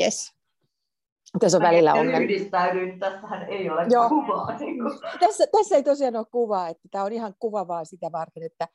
[0.00, 0.32] Yes.
[1.40, 2.18] Tässä on välillä ongelma.
[2.18, 4.08] Yhdistäydyin, tässähän ei ole Joo.
[4.08, 4.58] kuvaa.
[4.58, 5.00] Niin kuin.
[5.20, 8.68] Tässä, tässä ei tosiaan ole kuvaa, että tämä on ihan kuva vaan sitä varten, että,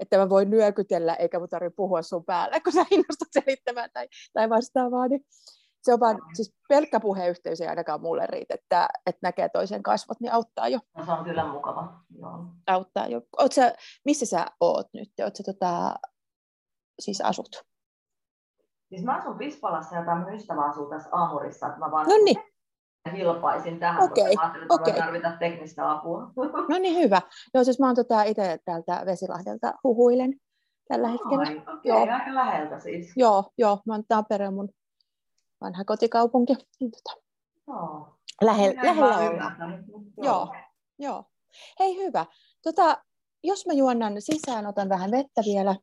[0.00, 4.08] että mä voin nyökytellä, eikä mun tarvitse puhua sun päälle, kun sä innostut selittämään tai,
[4.32, 5.08] tai vastaavaa.
[5.08, 5.20] Niin
[5.82, 10.20] se on vaan, siis pelkkä puheyhteys ei ainakaan mulle riitä, että, että näkee toisen kasvot,
[10.20, 10.78] niin auttaa jo.
[10.96, 12.00] No, se on kyllä mukava.
[12.18, 12.44] Joo.
[12.66, 13.20] Auttaa jo.
[13.38, 15.08] Oot sä, missä sä oot nyt?
[15.24, 15.94] Oot sä tota,
[17.00, 17.64] siis asut?
[18.94, 22.14] Siis mä asun Pispalassa ja tämä mun ystävä asuu tässä Aamurissa, että mä vaan No
[22.24, 22.36] niin,
[23.12, 24.94] hilpaisin tähän, Okei, koska mä ajattelin, että okay.
[24.94, 26.20] tarvita teknistä apua.
[26.70, 27.22] no niin hyvä.
[27.54, 30.34] Joo, siis mä oon tota itse täältä Vesilahdelta huhuilen
[30.88, 31.38] tällä hetkellä.
[31.38, 32.02] Ai, okei, Joo.
[32.02, 33.12] okay, aika läheltä siis.
[33.16, 34.68] Joo, joo, mä oon Tampere mun
[35.60, 36.54] vanha kotikaupunki.
[36.54, 37.20] Tota,
[37.68, 38.18] Joo.
[38.42, 39.84] lähellä, vaan ollaan.
[40.16, 40.54] Joo.
[40.98, 41.24] Joo.
[41.80, 42.26] Hei hyvä.
[42.62, 43.02] Tota,
[43.44, 45.76] jos mä juonnan sisään, otan vähän vettä vielä.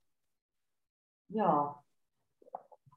[1.30, 1.81] Joo.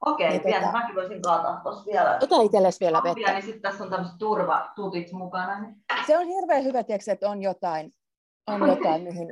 [0.05, 2.19] Okei, Niin, pian tota- mäkin voisin kaataa tuossa vielä.
[2.21, 3.31] Ota itsellesi vielä vettä.
[3.33, 5.59] niin sitten tässä on tämmöiset turvatutit mukana.
[5.61, 5.75] Niin...
[6.07, 7.93] Se on hirveän hyvä, tiedätkö, että on jotain,
[8.47, 9.27] on jotain mihin,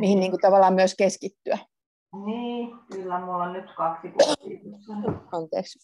[0.00, 1.58] mihin niin kuin tavallaan myös keskittyä.
[2.24, 5.12] Niin, kyllä mulla on nyt kaksi kuukautta.
[5.32, 5.78] Anteeksi.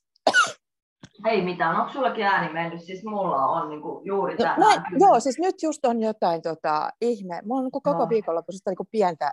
[1.27, 2.83] Ei mitään, onko sullakin ääni mennyt?
[2.85, 4.61] Siis mulla on niinku juuri No, tänään.
[4.61, 5.07] näin, kyllä.
[5.07, 7.41] joo, siis nyt just on jotain tota, ihme.
[7.45, 8.09] Mulla on niin koko Joo.
[8.09, 9.33] viikonloppu niin pientä,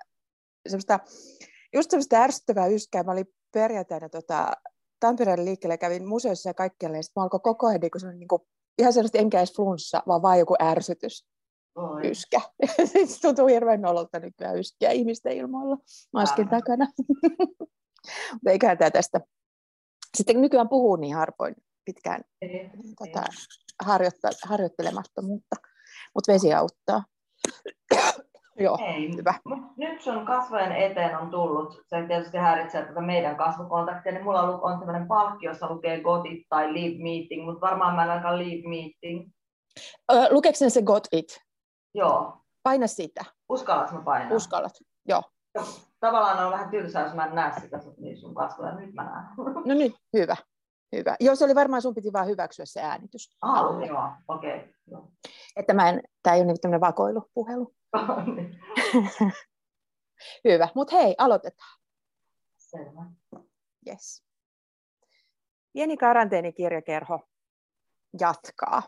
[0.67, 0.99] semmoista,
[1.73, 3.03] just semmoista ärsyttävää yskää.
[3.03, 4.51] Mä olin perjantaina tota,
[4.99, 8.41] Tampereen liikkeelle, kävin museossa ja kaikkialla, ja sitten alkoi koko ajan niin kuin, niin kuin,
[8.79, 11.27] ihan sellaisesti enkä edes flunssa, vaan vaan joku ärsytys,
[11.75, 12.07] Oi.
[12.07, 12.41] yskä.
[12.85, 15.77] se tuntuu hirveän nololta nykyään yskiä ihmisten ilmoilla
[16.13, 16.87] maskin takana.
[18.33, 19.21] Mutta eiköhän tämä tästä.
[20.17, 23.23] Sitten nykyään puhuu niin harvoin pitkään Ei, tota,
[23.83, 25.55] harjoitta, harjoittelemattomuutta,
[26.15, 27.03] mutta vesi auttaa.
[28.59, 29.15] Joo, Ei.
[29.17, 29.33] hyvä.
[29.45, 34.41] Mut nyt sun kasvojen eteen on tullut, se tietysti häiritsee tätä meidän kasvokontaktia, niin mulla
[34.41, 38.39] on, tämmöinen palkki, jossa lukee got it tai leave meeting, mutta varmaan mä en ainakaan
[38.39, 39.31] leave meeting.
[40.11, 41.41] Ö, lukeeko se got it?
[41.93, 44.35] Joo, Paina sitä, uskallatko mä painaa?
[44.35, 44.73] uskallat.
[45.05, 45.23] Joo,
[45.99, 49.03] Tavallaan on vähän tylsää, jos mä en näe sitä sun- niin sun kasvoja, nyt mä
[49.03, 49.25] näen.
[49.65, 50.35] no nyt, hyvä.
[50.95, 51.15] Hyvä.
[51.19, 53.37] Joo, se oli varmaan sun piti vaan hyväksyä se äänitys.
[53.41, 54.55] Ah, joo, okei.
[54.57, 54.69] Okay.
[54.87, 55.07] Joo.
[55.55, 57.73] Että mä en, tää ei ole niin tämmöinen vakoilupuhelu.
[58.35, 58.59] Niin,
[60.47, 61.79] Hyvä, mutta hei, aloitetaan.
[62.57, 63.05] Selvä.
[63.87, 64.23] Yes.
[65.73, 67.19] Pieni karanteenikirjakerho
[68.19, 68.83] jatkaa.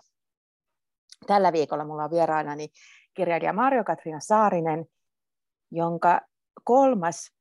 [1.28, 2.70] Tällä viikolla mulla on vieraanani
[3.14, 4.86] kirjailija Marjo-Katriina Saarinen,
[5.72, 6.22] jonka
[6.64, 7.31] kolmas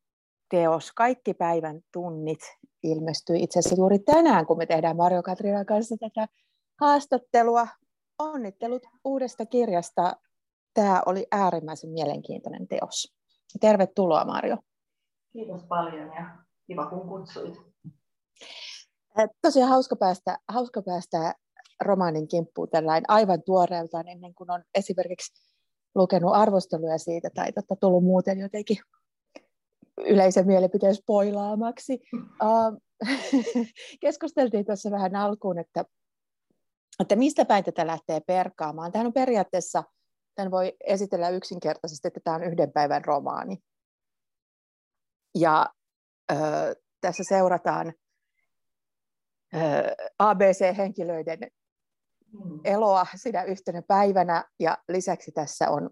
[0.51, 2.41] teos, Kaikki päivän tunnit,
[2.83, 6.29] ilmestyi itse asiassa juuri tänään, kun me tehdään Marjo-Katriinan kanssa tätä
[6.81, 7.69] haastattelua.
[8.19, 10.17] Onnittelut uudesta kirjasta.
[10.79, 13.15] Tämä oli äärimmäisen mielenkiintoinen teos.
[13.61, 14.57] Tervetuloa Marjo.
[15.33, 17.55] Kiitos paljon ja kiva kun kutsuit.
[19.43, 21.35] Tosiaan hauska päästä, hauska päästä
[21.81, 25.43] romaanin kimppuun tällainen aivan tuoreeltaan ennen kuin on esimerkiksi
[25.95, 28.77] lukenut arvosteluja siitä tai totta, tullut muuten jotenkin
[29.99, 32.01] yleisen mielipiteen spoilaamaksi.
[32.43, 32.81] Uh,
[34.01, 35.85] keskusteltiin tuossa vähän alkuun, että,
[37.01, 38.93] että mistä päin tätä lähtee perkaamaan.
[38.93, 39.85] Tähän on periaatteessa,
[40.39, 43.59] tämän voi esitellä yksinkertaisesti, että tämä on yhden päivän romaani.
[45.35, 45.67] Ja
[46.33, 46.37] ö,
[47.01, 47.93] tässä seurataan
[50.19, 51.39] ABC-henkilöiden
[52.33, 52.61] Mm.
[52.65, 55.91] eloa sinä yhtenä päivänä ja lisäksi tässä on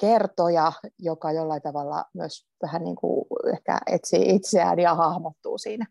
[0.00, 5.86] kertoja, joka jollain tavalla myös vähän niin kuin ehkä etsii itseään ja hahmottuu siinä,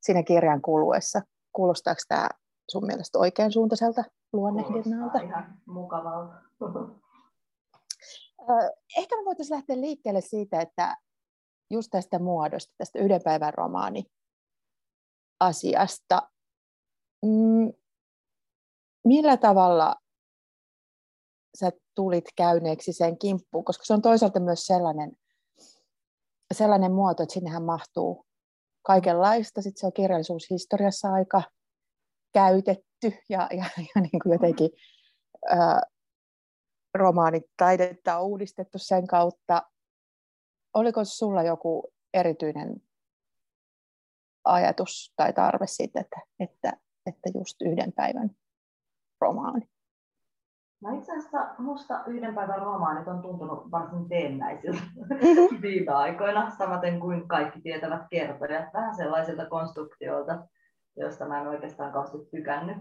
[0.00, 1.22] siinä kirjan kuluessa.
[1.52, 2.28] Kuulostaako tämä
[2.70, 5.18] sun mielestä oikean suuntaiselta luonnehdinnalta?
[5.18, 6.34] Ihan mukavalta.
[8.96, 10.96] Ehkä me voitaisiin lähteä liikkeelle siitä, että
[11.70, 14.04] just tästä muodosta, tästä yhden päivän romaani
[15.40, 16.30] asiasta.
[17.22, 17.72] Mm,
[19.04, 19.96] millä tavalla
[21.58, 25.12] sä tulit käyneeksi sen kimppuun, koska se on toisaalta myös sellainen,
[26.54, 28.26] sellainen muoto, että sinnehän mahtuu
[28.82, 29.62] kaikenlaista.
[29.62, 31.42] Sitten se on kirjallisuushistoriassa aika
[32.32, 32.91] käytetty
[33.28, 33.64] ja, ja,
[33.94, 34.70] ja niin kuin jotenkin
[35.48, 35.80] ää,
[36.94, 39.62] romaanitaidetta on uudistettu sen kautta.
[40.74, 42.82] Oliko sulla joku erityinen
[44.44, 46.72] ajatus tai tarve siitä, että, että,
[47.06, 48.30] että just yhden päivän
[49.20, 49.68] romaani?
[50.82, 55.62] No itse asiassa musta yhden päivän romaanit on tuntunut varsin teennäisiltä Mm-hmm.
[55.62, 60.48] viime aikoina, samaten kuin kaikki tietävät kertojat, vähän sellaisilta konstruktioilta,
[60.96, 62.76] joista mä en oikeastaan kauheasti tykännyt.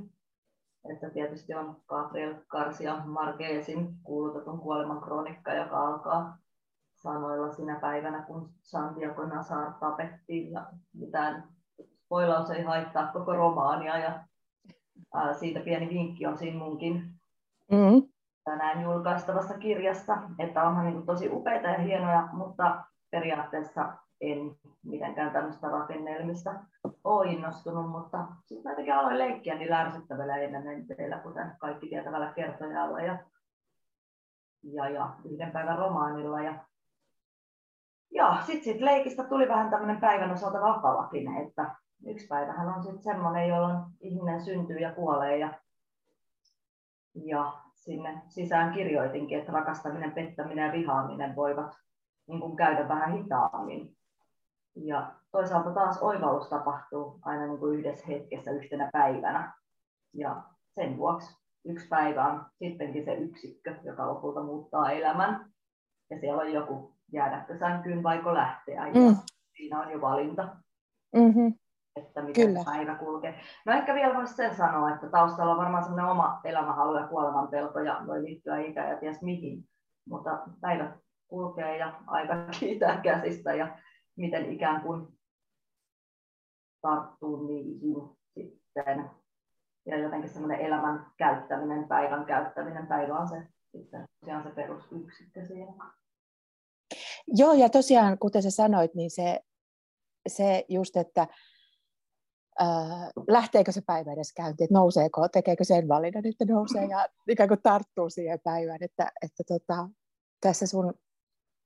[0.94, 6.38] Että tietysti on Gabriel Garcia Marquezin kuulutetun kuoleman kronikka, joka alkaa
[6.96, 11.44] sanoilla sinä päivänä, kun Santiago Nazar tapettiin ja mitään
[11.94, 14.24] spoilaus ei haittaa koko romaania ja
[15.14, 17.04] ää, siitä pieni vinkki on siinä munkin
[17.72, 18.04] mm.
[18.44, 24.56] tänään julkaistavassa kirjassa, että onhan niin tosi upeita ja hienoja, mutta periaatteessa en
[24.86, 26.54] mitenkään tämmöistä rakennelmista
[27.04, 33.02] ole innostunut, mutta sitten mä jotenkin aloin leikkiä niin ärsyttävällä elementeillä, kuten kaikki tietävällä kertojalla
[33.02, 33.18] ja,
[34.64, 36.42] ja, ja yhden päivän romaanilla.
[36.42, 36.66] Ja,
[38.12, 41.76] ja sitten sit leikistä tuli vähän tämmöinen päivän osalta vakavakin, että
[42.06, 45.54] yksi päivähän on sitten semmoinen, jolloin ihminen syntyy ja kuolee ja,
[47.26, 51.76] ja sinne sisään kirjoitinkin, että rakastaminen, pettäminen ja vihaaminen voivat
[52.28, 53.98] niin kuin käydä vähän hitaammin.
[54.76, 59.54] Ja toisaalta taas oivallus tapahtuu aina niin kuin yhdessä hetkessä yhtenä päivänä.
[60.14, 60.44] Ja
[60.76, 65.52] sen vuoksi yksi päivä on sittenkin se yksikkö, joka lopulta muuttaa elämän.
[66.10, 68.88] Ja siellä on joku jäädäkö sänkyyn vaiko lähteä.
[68.88, 69.18] Ja mm.
[69.58, 70.56] siinä on jo valinta.
[71.16, 71.54] Mm-hmm.
[71.96, 72.62] Että miten Kyllä.
[72.66, 73.40] päivä kulkee.
[73.66, 77.48] No ehkä vielä voisi sen sanoa, että taustalla on varmaan sellainen oma elämänhalu ja kuoleman
[77.48, 79.64] pelko ja voi liittyä ikä ja ties mihin.
[80.10, 80.92] Mutta päivät
[81.28, 83.78] kulkee ja aika kiitää käsistä ja
[84.16, 85.08] miten ikään kuin
[86.82, 87.96] tarttuu niihin
[88.34, 89.10] sitten.
[89.86, 95.74] Ja jotenkin semmoinen elämän käyttäminen, päivän käyttäminen, päivä on se sitten tosiaan se perusyksikkö siinä.
[97.28, 99.40] Joo, ja tosiaan, kuten sä sanoit, niin se,
[100.28, 101.28] se just, että
[102.62, 102.68] äh,
[103.28, 107.62] lähteekö se päivä edes käyntiin, että nouseeko, tekeekö sen valinnan, että nousee ja ikään kuin
[107.64, 109.90] tarttuu siihen päivään, että, että tota,
[110.42, 110.94] tässä sun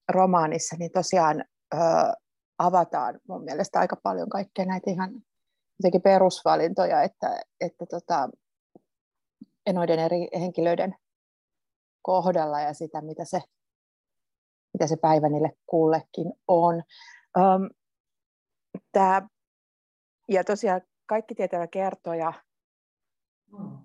[0.10, 1.44] romaanissa niin tosiaan
[1.74, 2.14] äh,
[2.58, 5.12] avataan mun mielestä aika paljon kaikkea näitä ihan
[5.80, 8.30] jotenkin perusvalintoja, että, että tota,
[9.74, 10.96] noiden eri henkilöiden
[12.02, 13.42] kohdalla ja sitä, mitä se,
[14.74, 16.84] mitä se päivä niille kullekin on.
[17.38, 17.70] Um,
[18.92, 19.28] tää,
[20.30, 22.34] ja tosiaan kaikki tietävä kertoja,
[23.52, 23.78] mm.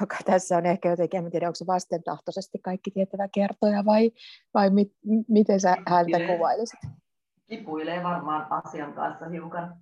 [0.00, 4.10] joka tässä on ehkä jotenkin, en tiedä, onko se vastentahtoisesti kaikki tietävä kertoja vai,
[4.54, 4.92] vai mit,
[5.28, 6.80] miten sä häntä kuvailisit?
[7.48, 9.76] Kipuilee varmaan asian kanssa hiukan.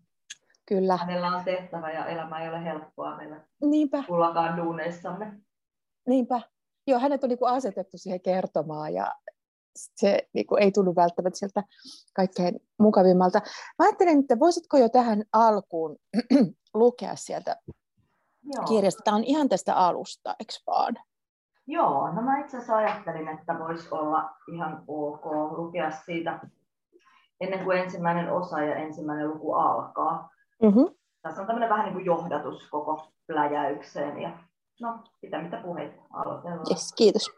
[0.69, 0.97] Kyllä.
[0.97, 4.03] Hänellä on tehtävä ja elämä ei ole helppoa meillä Niinpä.
[4.07, 5.41] kullakaan duuneissamme.
[6.09, 6.41] Niinpä.
[6.87, 9.13] Joo, hänet on niin kuin asetettu siihen kertomaan ja
[9.77, 11.63] se niin kuin ei tunnu välttämättä sieltä
[12.15, 13.41] kaikkein mukavimmalta.
[13.79, 15.97] Mä ajattelin, että voisitko jo tähän alkuun
[16.75, 17.57] lukea sieltä
[18.43, 18.65] Joo.
[18.65, 19.03] kirjasta.
[19.05, 20.97] Tämä on ihan tästä alusta, eikö vaan?
[21.67, 25.25] Joo, no mä itse asiassa ajattelin, että voisi olla ihan ok
[25.57, 26.41] lukea siitä
[27.41, 30.31] ennen kuin ensimmäinen osa ja ensimmäinen luku alkaa.
[30.63, 30.95] Mm-hmm.
[31.23, 34.23] Tässä on tämmöinen vähän niin kuin johdatus koko pläjäykseen.
[34.23, 34.39] Ja
[34.81, 36.67] no, sitä mitä puheita aloitellaan.
[36.71, 37.31] Yes, kiitos.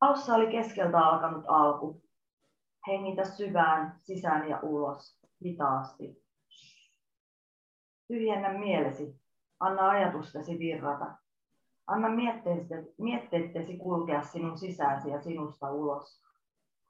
[0.00, 2.02] Alussa oli keskeltä alkanut alku.
[2.88, 6.22] Hengitä syvään, sisään ja ulos, hitaasti.
[8.08, 9.20] Tyhjennä mielesi,
[9.60, 11.06] anna ajatustesi virrata.
[11.86, 12.08] Anna
[12.98, 16.22] mietteittesi kulkea sinun sisääsi ja sinusta ulos.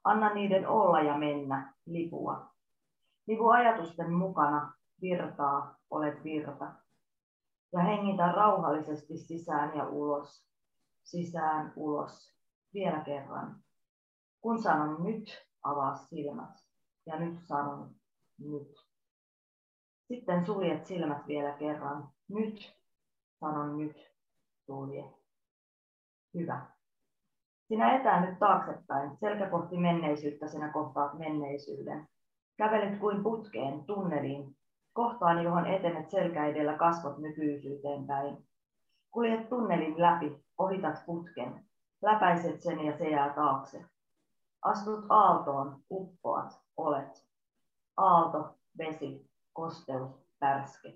[0.03, 2.49] Anna niiden olla ja mennä, lipua.
[3.27, 6.73] Lipu ajatusten mukana, virtaa, olet virta.
[7.73, 10.45] Ja hengitä rauhallisesti sisään ja ulos,
[11.03, 12.33] sisään, ulos,
[12.73, 13.63] vielä kerran.
[14.41, 16.55] Kun sanon nyt, avaa silmät.
[17.05, 17.95] Ja nyt sanon
[18.37, 18.89] nyt.
[20.07, 22.09] Sitten suljet silmät vielä kerran.
[22.27, 22.75] Nyt,
[23.39, 23.97] sanon nyt,
[24.65, 25.13] sulje.
[26.33, 26.78] Hyvä.
[27.69, 32.07] Sinä etäännyt taaksepäin, selkä kohti menneisyyttä sinä kohtaat menneisyyden.
[32.57, 34.55] Kävelet kuin putkeen, tunneliin,
[34.93, 38.37] kohtaan, johon etenet selkä edellä kasvot nykyisyyteen päin.
[39.11, 41.65] Kuljet tunnelin läpi, ohitat putken,
[42.01, 43.85] läpäiset sen ja se jää taakse.
[44.61, 47.25] Astut aaltoon, uppoat, olet.
[47.97, 50.93] Aalto, vesi, kosteus, pärske.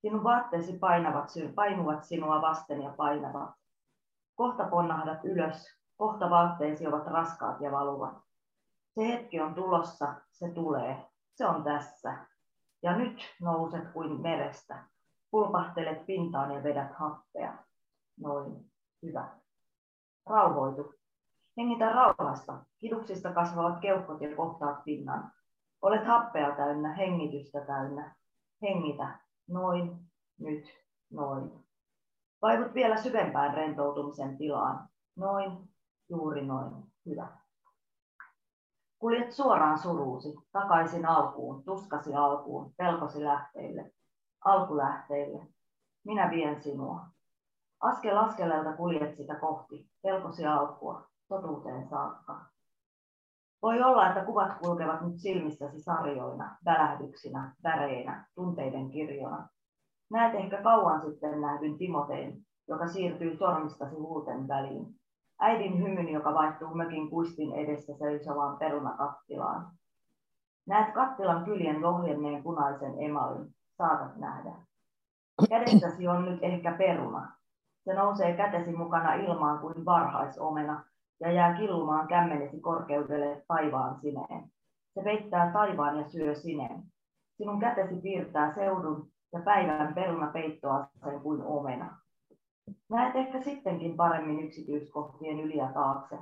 [0.00, 3.61] Sinun vaatteesi painavat, painuvat sinua vasten ja painavat.
[4.42, 8.14] Kohta ponnahdat ylös, kohta vaatteesi ovat raskaat ja valuvat.
[8.94, 12.26] Se hetki on tulossa, se tulee, se on tässä.
[12.82, 14.84] Ja nyt nouset kuin merestä,
[15.30, 17.54] pulpahtelet pintaan ja vedät happea.
[18.20, 18.70] Noin,
[19.02, 19.28] hyvä.
[20.26, 20.94] Rauhoitu.
[21.56, 25.32] Hengitä rauhasta, kiduksista kasvavat keuhkot ja kohtaat pinnan.
[25.82, 28.14] Olet happea täynnä, hengitystä täynnä.
[28.62, 29.18] Hengitä,
[29.48, 29.98] noin,
[30.38, 30.64] nyt,
[31.10, 31.61] noin.
[32.42, 34.88] Vaivut vielä syvempään rentoutumisen tilaan.
[35.16, 35.68] Noin,
[36.08, 36.72] juuri noin,
[37.06, 37.28] hyvä.
[38.98, 43.92] Kuljet suoraan suruusi, takaisin alkuun, tuskasi alkuun, pelkosi lähteille,
[44.44, 45.46] alkulähteille.
[46.04, 47.06] Minä vien sinua.
[47.80, 52.40] Askel askeleelta kuljet sitä kohti, pelkosi alkua, totuuteen saakka.
[53.62, 59.48] Voi olla, että kuvat kulkevat nyt silmissäsi sarjoina, välähdyksinä, väreinä, tunteiden kirjona.
[60.12, 64.86] Näet ehkä kauan sitten nähdyn Timotein, joka siirtyy sormistasi huulten väliin.
[65.40, 69.70] Äidin hymyn, joka vaihtuu mökin kuistin edessä seisovaan perunakattilaan.
[70.66, 73.54] Näet kattilan kyljen lohjenneen punaisen emalin.
[73.78, 74.52] Saatat nähdä.
[75.48, 77.32] Kädessäsi on nyt ehkä peruna.
[77.84, 80.84] Se nousee kätesi mukana ilmaan kuin varhaisomena
[81.20, 84.44] ja jää killumaan kämmenesi korkeudelle taivaan sineen.
[84.94, 86.82] Se peittää taivaan ja syö sineen.
[87.36, 91.98] Sinun kätesi piirtää seudun ja päivän peruna peittoa sen kuin omena.
[92.90, 96.18] Näet ehkä sittenkin paremmin yksityiskohtien yli ja taakse.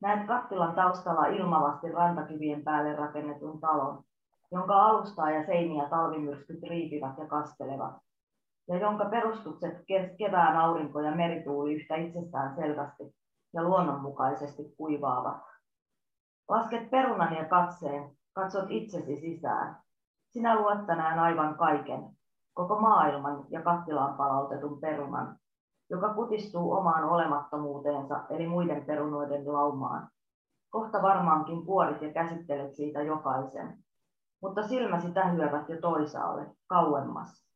[0.00, 4.04] Näet kattilan taustalla ilmavasti rantakivien päälle rakennetun talon,
[4.52, 7.94] jonka alustaa ja seiniä talvimyrskyt riipivät ja kastelevat,
[8.68, 9.84] ja jonka perustukset
[10.18, 13.14] kevään aurinko ja merituuli yhtä itsestään selvästi
[13.52, 15.42] ja luonnonmukaisesti kuivaavat.
[16.48, 19.76] Lasket perunan ja katseen, katsot itsesi sisään.
[20.28, 22.15] Sinä luot tänään aivan kaiken,
[22.56, 25.38] koko maailman ja kattilaan palautetun perunan,
[25.90, 30.08] joka kutistuu omaan olemattomuuteensa eli muiden perunoiden laumaan.
[30.70, 33.78] Kohta varmaankin kuorit ja käsittelet siitä jokaisen,
[34.42, 37.46] mutta silmäsi tähyävät jo toisaalle, kauemmas.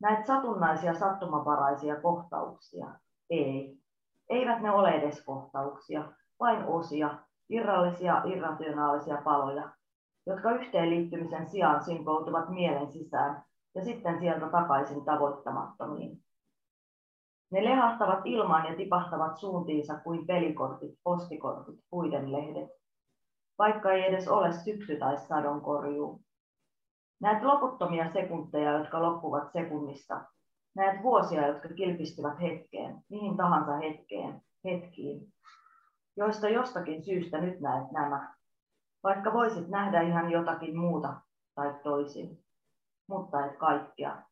[0.00, 2.86] Näet satunnaisia sattumavaraisia kohtauksia.
[3.30, 3.78] Ei,
[4.28, 7.18] eivät ne ole edes kohtauksia, vain osia,
[7.48, 9.70] irrallisia irrationaalisia paloja,
[10.26, 13.47] jotka yhteenliittymisen sijaan simpoutuvat mielen sisään
[13.78, 16.22] ja sitten sieltä takaisin tavoittamattomiin.
[17.50, 22.70] Ne lehahtavat ilmaan ja tipahtavat suuntiinsa kuin pelikortit, postikortit, puiden lehdet.
[23.58, 26.20] Vaikka ei edes ole syksy tai sadonkorjuu.
[27.20, 30.20] Näet loputtomia sekunteja, jotka loppuvat sekunnissa.
[30.76, 35.32] Näet vuosia, jotka kilpistyvät hetkeen, mihin tahansa hetkeen, hetkiin,
[36.16, 38.34] joista jostakin syystä nyt näet nämä.
[39.02, 41.14] Vaikka voisit nähdä ihan jotakin muuta
[41.54, 42.47] tai toisin,
[43.08, 44.22] mutta et kaikkea.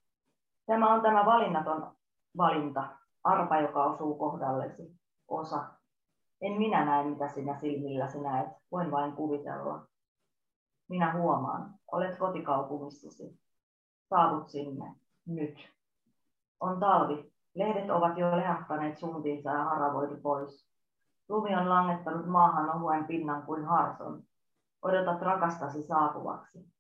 [0.67, 1.97] Tämä on tämä valinnaton
[2.37, 2.89] valinta,
[3.25, 4.93] arpa, joka osuu kohdallesi,
[5.29, 5.65] osa.
[6.41, 9.87] En minä näe, mitä sinä silmilläsi näet, voin vain kuvitella.
[10.89, 13.41] Minä huomaan, olet kotikaupungissasi.
[14.09, 14.95] Saavut sinne,
[15.27, 15.59] nyt.
[16.61, 20.67] On talvi, lehdet ovat jo lehahtaneet suuntiinsa ja haravoitu pois.
[21.29, 24.23] Lumi on langettanut maahan ohuen pinnan kuin harson.
[24.83, 26.76] Odotat rakastasi saapuvaksi.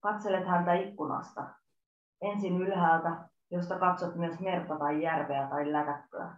[0.00, 1.44] Katselet häntä ikkunasta.
[2.20, 6.36] Ensin ylhäältä, josta katsot myös merta tai järveä tai lätäkköä.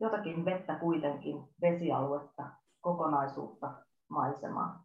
[0.00, 2.42] Jotakin vettä kuitenkin, vesialuetta,
[2.80, 3.72] kokonaisuutta,
[4.08, 4.82] maisemaa.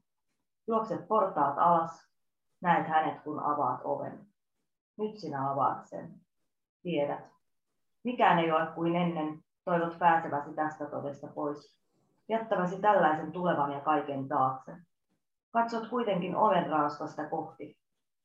[0.67, 2.07] Juokset portaat alas,
[2.62, 4.27] näet hänet kun avaat oven.
[4.97, 6.13] Nyt sinä avaat sen.
[6.83, 7.25] Tiedät.
[8.03, 11.77] Mikään ei ole kuin ennen, toivot pääseväsi tästä todesta pois.
[12.29, 14.77] Jättäväsi tällaisen tulevan ja kaiken taakse.
[15.51, 17.77] Katsot kuitenkin oven raastasta kohti.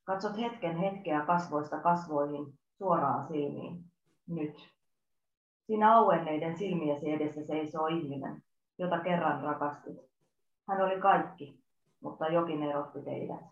[0.04, 3.84] Katsot hetken hetkeä kasvoista kasvoihin, suoraan silmiin.
[4.28, 4.56] Nyt.
[5.66, 8.42] Siinä auenneiden silmiesi edessä seisoo ihminen,
[8.78, 9.98] jota kerran rakastit.
[10.68, 11.60] Hän oli kaikki,
[12.00, 13.44] mutta jokin erotti teidät.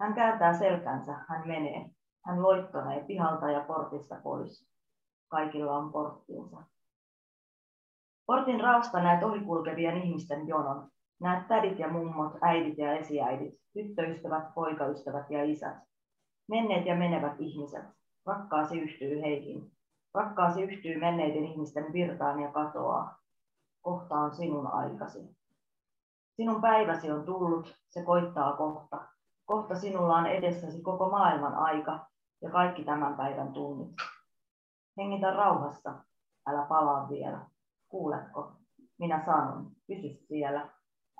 [0.00, 1.90] Hän kääntää selkänsä, hän menee.
[2.24, 4.68] Hän loittonee pihalta ja portista pois.
[5.28, 6.62] Kaikilla on porttiinsa.
[8.26, 10.90] Portin raosta näet ohikulkevien ihmisten jonon.
[11.24, 15.76] Näet tädit ja mummot, äidit ja esiäidit, tyttöystävät, poikaystävät ja isät.
[16.48, 17.84] Menneet ja menevät ihmiset.
[18.26, 19.72] Rakkaasi yhtyy heihin.
[20.14, 23.18] Rakkaasi yhtyy menneiden ihmisten virtaan ja katoaa.
[23.82, 25.36] Kohta on sinun aikasi.
[26.36, 29.08] Sinun päiväsi on tullut, se koittaa kohta.
[29.44, 32.06] Kohta sinulla on edessäsi koko maailman aika
[32.42, 33.96] ja kaikki tämän päivän tunnit.
[34.96, 35.94] Hengitä rauhassa,
[36.46, 37.40] älä palaa vielä.
[37.88, 38.52] Kuuletko?
[38.98, 40.68] Minä sanon, pysy siellä.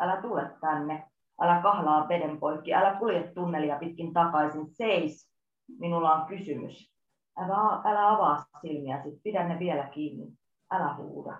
[0.01, 1.05] Älä tule tänne,
[1.41, 5.31] älä kahlaa veden poikki, älä kulje tunnelia pitkin takaisin, seis.
[5.79, 6.95] Minulla on kysymys.
[7.37, 10.33] Älä, älä avaa silmiäsi, pidä ne vielä kiinni.
[10.71, 11.39] Älä huuda.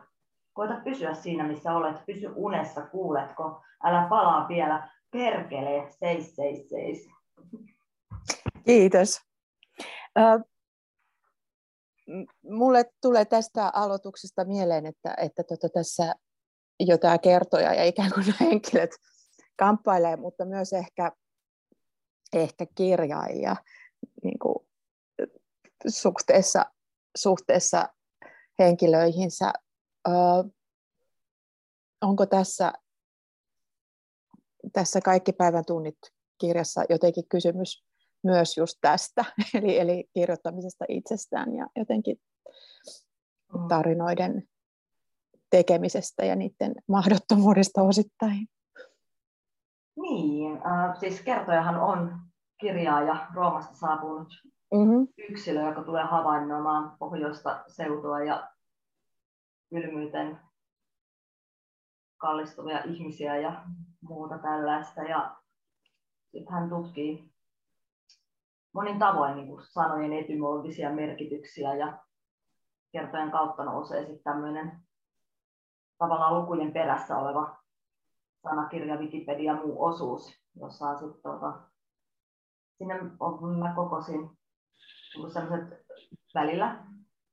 [0.53, 2.07] Koita pysyä siinä, missä olet.
[2.07, 3.63] Pysy unessa, kuuletko?
[3.85, 4.91] Älä palaa vielä.
[5.11, 7.09] Perkele, seis, seis, seis.
[8.65, 9.21] Kiitos.
[12.43, 16.15] mulle tulee tästä aloituksesta mieleen, että, että tota, tässä
[16.81, 18.91] jo tämä kertoja ja ikään kuin henkilöt
[19.57, 21.13] kamppailee, mutta myös ehkä,
[22.33, 23.57] ehkä kirjaajia
[24.23, 24.67] niin kuin
[25.89, 26.65] suhteessa,
[27.17, 27.89] suhteessa
[28.59, 29.53] henkilöihinsä.
[30.09, 30.13] Ö,
[32.01, 32.73] onko tässä,
[34.73, 35.99] tässä Kaikki päivän tunnit
[36.39, 37.85] kirjassa jotenkin kysymys
[38.25, 42.17] myös just tästä, eli, eli kirjoittamisesta itsestään ja jotenkin
[43.55, 43.69] mm.
[43.69, 44.49] tarinoiden
[45.57, 48.47] tekemisestä ja niiden mahdottomuudesta osittain.
[49.97, 52.19] Niin, äh, siis kertojahan on
[52.61, 54.29] kirjaaja Roomasta saapunut
[54.75, 55.09] mm-hmm.
[55.31, 58.51] yksilö, joka tulee havainnoimaan pohjoista seutua ja
[59.71, 60.41] kylmyyteen
[62.17, 63.65] kallistuvia ihmisiä ja
[64.01, 65.03] muuta tällaista.
[65.03, 65.37] Ja
[66.33, 67.33] sitten hän tutkii
[68.73, 71.99] monin tavoin niin kuin sanojen etymologisia merkityksiä ja
[72.93, 74.85] kertojen kautta nousee sitten tämmöinen
[75.99, 77.57] tavallaan lukujen perässä oleva
[78.43, 81.61] sanakirja, Wikipedia ja muu osuus, jossa on sitten tota,
[82.79, 84.31] sinne on, mä kokosin
[85.33, 85.85] sellaiset
[86.35, 86.85] välillä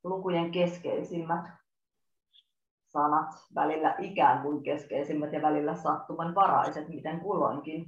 [0.04, 1.46] lukujen keskeisimmät
[2.88, 7.86] sanat, välillä ikään kuin keskeisimmät ja välillä sattumanvaraiset, miten kulloinkin.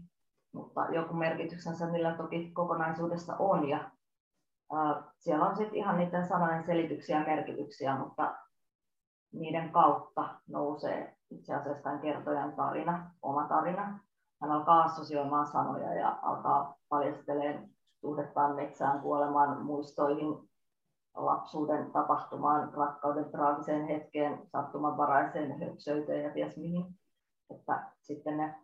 [0.54, 3.70] Mutta joku merkityksensä niillä toki kokonaisuudessa on.
[3.70, 3.92] Ja,
[5.18, 8.36] siellä on sitten ihan niiden sanojen selityksiä ja merkityksiä, mutta
[9.34, 14.00] niiden kautta nousee itse asiassa tämän kertojan tarina, oma tarina.
[14.42, 17.70] Hän alkaa assosioimaan sanoja ja alkaa paljastelemaan
[18.02, 20.50] suhdettaan metsään, kuolemaan, muistoihin,
[21.16, 26.86] lapsuuden tapahtumaan, rakkauden traagiseen hetkeen, sattumanvaraiseen höpsöyteen ja ties mihin.
[27.50, 28.56] Että sitten ne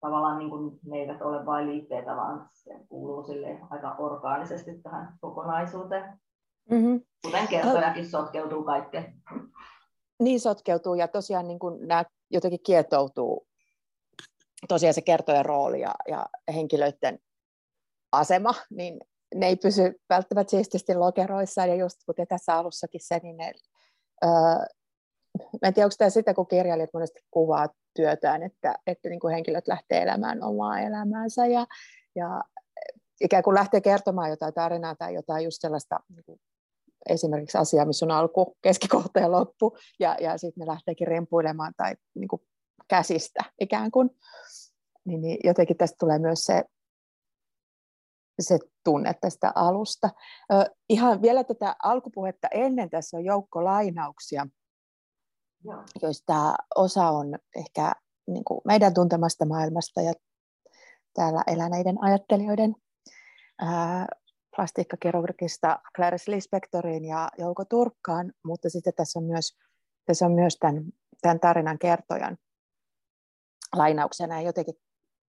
[0.00, 5.14] tavallaan niin kuin, ne eivät ole vain liitteitä, vaan se kuuluu sille aika orgaanisesti tähän
[5.20, 6.20] kokonaisuuteen.
[6.70, 7.00] Mm-hmm.
[7.24, 9.14] Kuten kertojakin sotkeutuu kaikkeen.
[10.22, 13.46] Niin sotkeutuu ja tosiaan niin kuin nämä jotenkin kietoutuu
[14.68, 17.18] tosiaan se kertojen rooli ja, ja henkilöiden
[18.12, 19.00] asema, niin
[19.34, 23.52] ne ei pysy välttämättä siististi lokeroissa, ja just kuten tässä alussakin se, niin ne,
[24.24, 24.30] öö,
[25.62, 29.34] mä en tiedä, onko tämä sitä, kun kirjailijat monesti kuvaa työtään, että, että niin kuin
[29.34, 31.66] henkilöt lähtee elämään omaa elämäänsä, ja,
[32.14, 32.44] ja
[33.20, 36.40] ikään kuin lähtee kertomaan jotain tarinaa tai jotain just sellaista niin kuin
[37.08, 41.94] esimerkiksi asiaa, missä on alku, keskikohta ja loppu, ja, ja sitten ne lähteekin rempuilemaan tai
[42.14, 42.42] niin kuin
[42.88, 44.10] käsistä ikään kuin,
[45.04, 46.64] niin, niin jotenkin tästä tulee myös se
[48.40, 50.10] se tunne tästä alusta.
[50.88, 54.46] Ihan vielä tätä alkupuhetta ennen tässä on joukko lainauksia,
[55.64, 55.82] Joo.
[56.02, 57.92] joista osa on ehkä
[58.26, 60.12] niin kuin meidän tuntemasta maailmasta ja
[61.14, 62.74] täällä eläneiden ajattelijoiden
[63.58, 64.06] ää,
[64.56, 69.58] plastiikkakirurgista Clarice Lispectoriin ja Jouko Turkkaan, mutta sitten tässä on myös,
[70.06, 70.84] tässä on myös tämän,
[71.22, 72.36] tämän tarinan kertojan
[73.76, 74.74] lainauksena ja jotenkin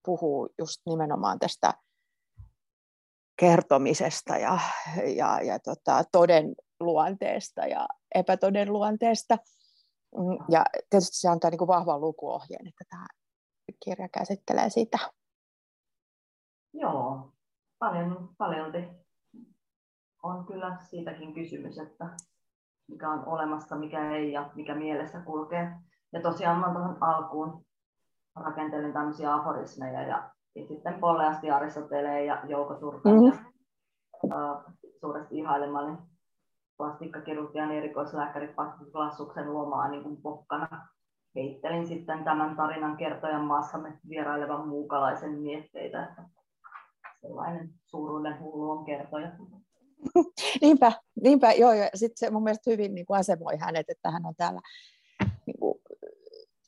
[0.05, 1.73] puhuu just nimenomaan tästä
[3.39, 4.60] kertomisesta ja,
[5.15, 9.38] ja, ja tota, toden luonteesta ja epätoden luonteesta.
[10.17, 13.05] Mm, ja tietysti se antaa niin vahvan lukuohjeen, että tämä
[13.86, 14.97] kirja käsittelee sitä.
[16.73, 17.31] Joo,
[17.79, 19.00] paljon, paljolti
[20.23, 22.05] on kyllä siitäkin kysymys, että
[22.88, 25.71] mikä on olemassa, mikä ei ja mikä mielessä kulkee.
[26.13, 27.62] Ja tosiaan mä tuohon alkuun
[28.36, 33.45] rakentelin tämmöisiä aforismeja ja ja sitten polleasti Aristotelee ja Jouko Turkan mm-hmm.
[34.29, 34.63] ja uh,
[34.99, 35.97] suuresti ihailemani
[36.77, 40.88] plastikkakirurgian erikoislääkäri Patti Glassuksen lomaa niin kuin pokkana.
[41.36, 46.23] Heittelin sitten tämän tarinan kertojan maassamme vierailevan muukalaisen mietteitä, että
[47.21, 49.31] sellainen suuruuden hullu on kertoja.
[50.61, 50.91] niinpä,
[51.23, 54.35] niinpä, joo, ja sitten se mun mielestä hyvin niin kuin asemoi hänet, että hän on
[54.35, 54.61] täällä
[55.45, 55.81] niin kuin,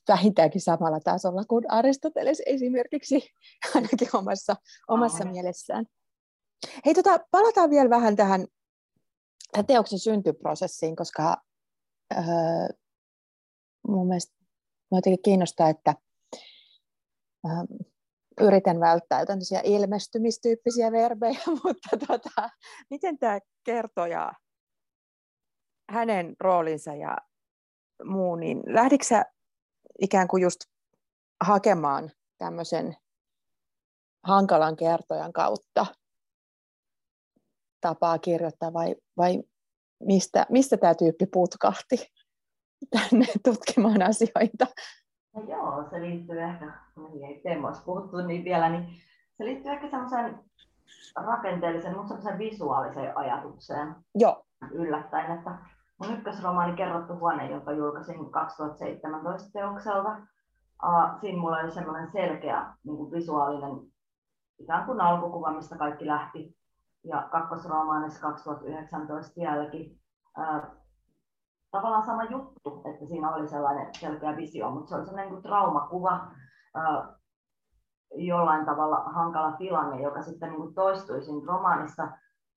[0.08, 3.30] vähintäänkin samalla tasolla kuin Aristoteles esimerkiksi,
[3.74, 4.56] ainakin omassa,
[4.88, 5.86] omassa mielessään.
[6.86, 8.46] Hei, tota, palataan vielä vähän tähän,
[9.52, 11.36] tähän teoksen syntyprosessiin, koska
[12.12, 12.22] öö,
[13.88, 14.34] mun mielestä
[14.92, 15.94] jotenkin kiinnostaa, että
[17.46, 17.52] öö,
[18.40, 22.48] yritän välttää jotain ilmestymistyyppisiä verbejä, mutta tota,
[22.90, 24.32] miten tämä kertoja
[25.90, 27.16] hänen roolinsa ja
[28.04, 29.24] muu, niin lähdikö sä
[30.00, 30.60] ikään kuin just
[31.44, 32.96] hakemaan tämmöisen
[34.22, 35.86] hankalan kertojan kautta
[37.80, 39.42] tapaa kirjoittaa vai, vai
[40.00, 41.96] mistä, mistä tämä tyyppi putkahti
[42.94, 44.66] tänne tutkimaan asioita?
[45.34, 46.72] No joo, se liittyy ehkä,
[47.28, 48.86] ei teemoissa puhuttu niin vielä, niin
[49.36, 50.38] se liittyy ehkä semmoiseen
[51.16, 53.96] rakenteelliseen, mutta semmoiseen visuaaliseen ajatukseen.
[54.14, 54.44] Joo.
[54.70, 55.58] Yllättäen, että
[55.98, 60.16] mun ykkösromaani Kerrottu huone, jonka julkaisin 2017 teokselta.
[60.84, 63.90] Uh, siinä mulla oli semmoinen selkeä niin kuin visuaalinen
[64.58, 66.56] ikään kuin alkukuva, mistä kaikki lähti.
[67.04, 70.00] Ja kakkosromaanissa 2019 jälki.
[70.38, 70.83] Uh,
[71.74, 75.42] tavallaan sama juttu, että siinä oli sellainen selkeä visio, mutta se oli sellainen niin kuin
[75.42, 76.26] traumakuva,
[78.14, 82.08] jollain tavalla hankala tilanne, joka sitten niin kuin toistui siinä romaanissa,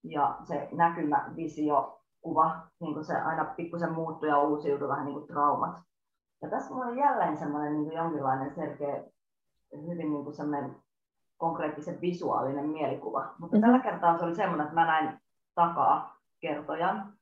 [0.04, 5.16] ja se näkymä, visio kuva, niin kuin se aina pikkusen muuttuu ja uusiutuu vähän niin
[5.16, 5.76] kuin traumat.
[6.42, 9.04] Ja tässä on jälleen semmoinen niin jonkinlainen selkeä
[9.88, 10.76] hyvin niin kuin
[11.38, 13.34] konkreettisen visuaalinen mielikuva.
[13.40, 13.66] Mutta Mhm.
[13.66, 15.20] tällä kertaa se oli semmoinen, että mä näin
[15.56, 17.17] takaa kertojan.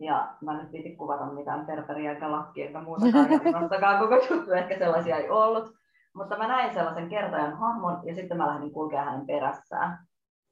[0.00, 3.94] Ja mä nyt piti kuvata mitään perperiä eikä lakkia eikä muutakaan.
[3.94, 5.74] ja koko juttu, ehkä sellaisia ei ollut.
[6.14, 9.98] Mutta mä näin sellaisen kertojan hahmon ja sitten mä lähdin kulkea hänen perässään.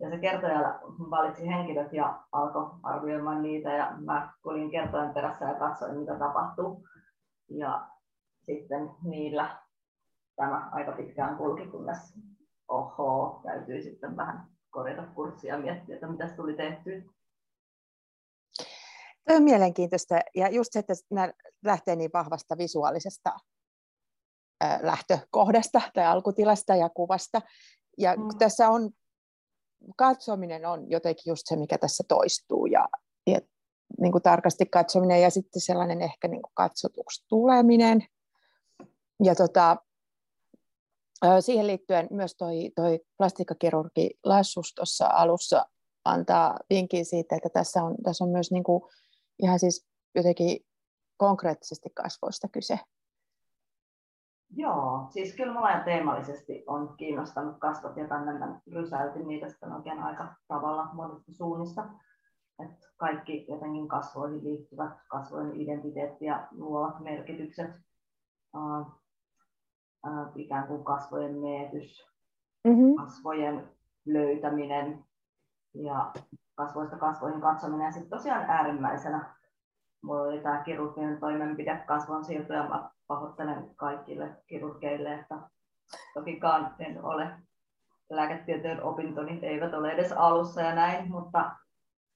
[0.01, 0.81] Ja se kertoja
[1.11, 6.85] valitsi henkilöt ja alkoi arvioimaan niitä ja mä kulin kertojan perässä ja katsoin mitä tapahtuu.
[7.51, 7.87] Ja
[8.43, 9.59] sitten niillä
[10.37, 12.15] tämä aika pitkään kulki, kunnes
[12.69, 17.03] oho, täytyy sitten vähän korjata kurssia ja miettiä, että mitä tuli tehtyä.
[19.29, 20.15] Tuo on mielenkiintoista.
[20.35, 21.33] Ja just se, että nämä
[21.65, 23.31] lähtee niin vahvasta visuaalisesta
[24.83, 27.43] lähtökohdasta tai alkutilasta ja kuvasta.
[27.99, 28.29] Ja Mm.
[28.39, 28.91] tässä on,
[29.97, 32.67] katsominen on jotenkin just se, mikä tässä toistuu.
[32.67, 32.89] Ja,
[33.27, 33.41] ja
[34.01, 38.07] niin kuin tarkasti katsominen ja sitten sellainen ehkä niin kuin katsotuksi tuleminen.
[39.25, 39.77] Ja tota,
[41.41, 45.67] siihen liittyen myös toi, toi plastiikkakirurgi Lassus tuossa alussa
[46.05, 48.83] antaa vinkin siitä, että tässä on, tässä on myös niin kuin
[49.39, 50.61] ihan siis jotenkin
[51.17, 52.79] konkreettisesti kasvoista kyse.
[54.57, 60.35] Joo, siis kyllä mulla teemallisesti on kiinnostanut kasvot ja tänne rysäytin niitä sitten oikein aika
[60.49, 61.89] tavalla monista suunnista.
[62.59, 67.71] Että kaikki jotenkin kasvoihin liittyvät, kasvojen identiteetti ja luovat merkitykset,
[68.57, 68.87] uh,
[70.07, 72.15] uh, ikään kuin kasvojen mietys,
[72.65, 72.95] Mm-hmm.
[72.95, 73.69] kasvojen
[74.07, 75.05] löytäminen
[75.75, 76.13] ja
[76.55, 77.93] kasvoista kasvoihin katsominen.
[77.93, 79.35] Sitten tosiaan äärimmäisenä
[80.03, 85.39] mulla oli tämä kirurginen toimenpide kasvon siirto ja mä pahoittelen kaikille kirurgeille, että
[86.15, 87.31] tokikaan en ole
[88.11, 91.39] lääketieteen opintoni eivät ole edes alussa ja näin, mutta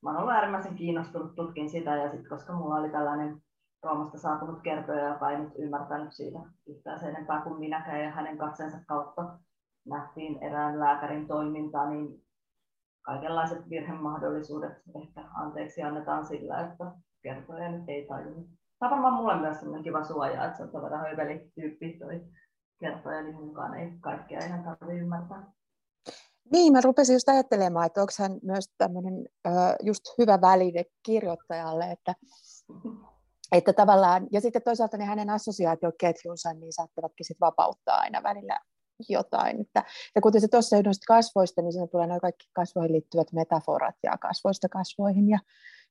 [0.03, 3.43] mä oon ollut äärimmäisen kiinnostunut, tutkin sitä ja sitten koska mulla oli tällainen
[3.83, 8.39] Roomasta saapunut kertoja, joka ei nyt ymmärtänyt siitä yhtään sen enempää kuin minäkään ja hänen
[8.39, 9.39] katseensa kautta
[9.87, 12.28] nähtiin erään lääkärin toimintaa, niin
[13.09, 16.85] kaikenlaiset virhemahdollisuudet ehkä anteeksi annetaan sillä, että
[17.23, 18.47] kertoja nyt ei tajunnut.
[18.79, 22.21] Tämä on varmaan mulle myös sellainen kiva suoja, että se on tavallaan höybeli tyyppi toi
[22.81, 25.53] kertoja, niin mukaan ei kaikkea ihan tarvitse ymmärtää.
[26.53, 29.29] Niin, mä rupesin just ajattelemaan, että onko hän myös tämmöinen
[29.83, 32.15] just hyvä väline kirjoittajalle, että,
[33.57, 38.61] että tavallaan, ja sitten toisaalta ne hänen assosiaatioketjunsa niin saattavatkin sit vapauttaa aina välillä
[39.09, 39.61] jotain.
[39.61, 39.85] Että,
[40.15, 44.19] ja kuten se tuossa noista kasvoista, niin siinä tulee noin kaikki kasvoihin liittyvät metaforat ja
[44.19, 45.39] kasvoista kasvoihin ja,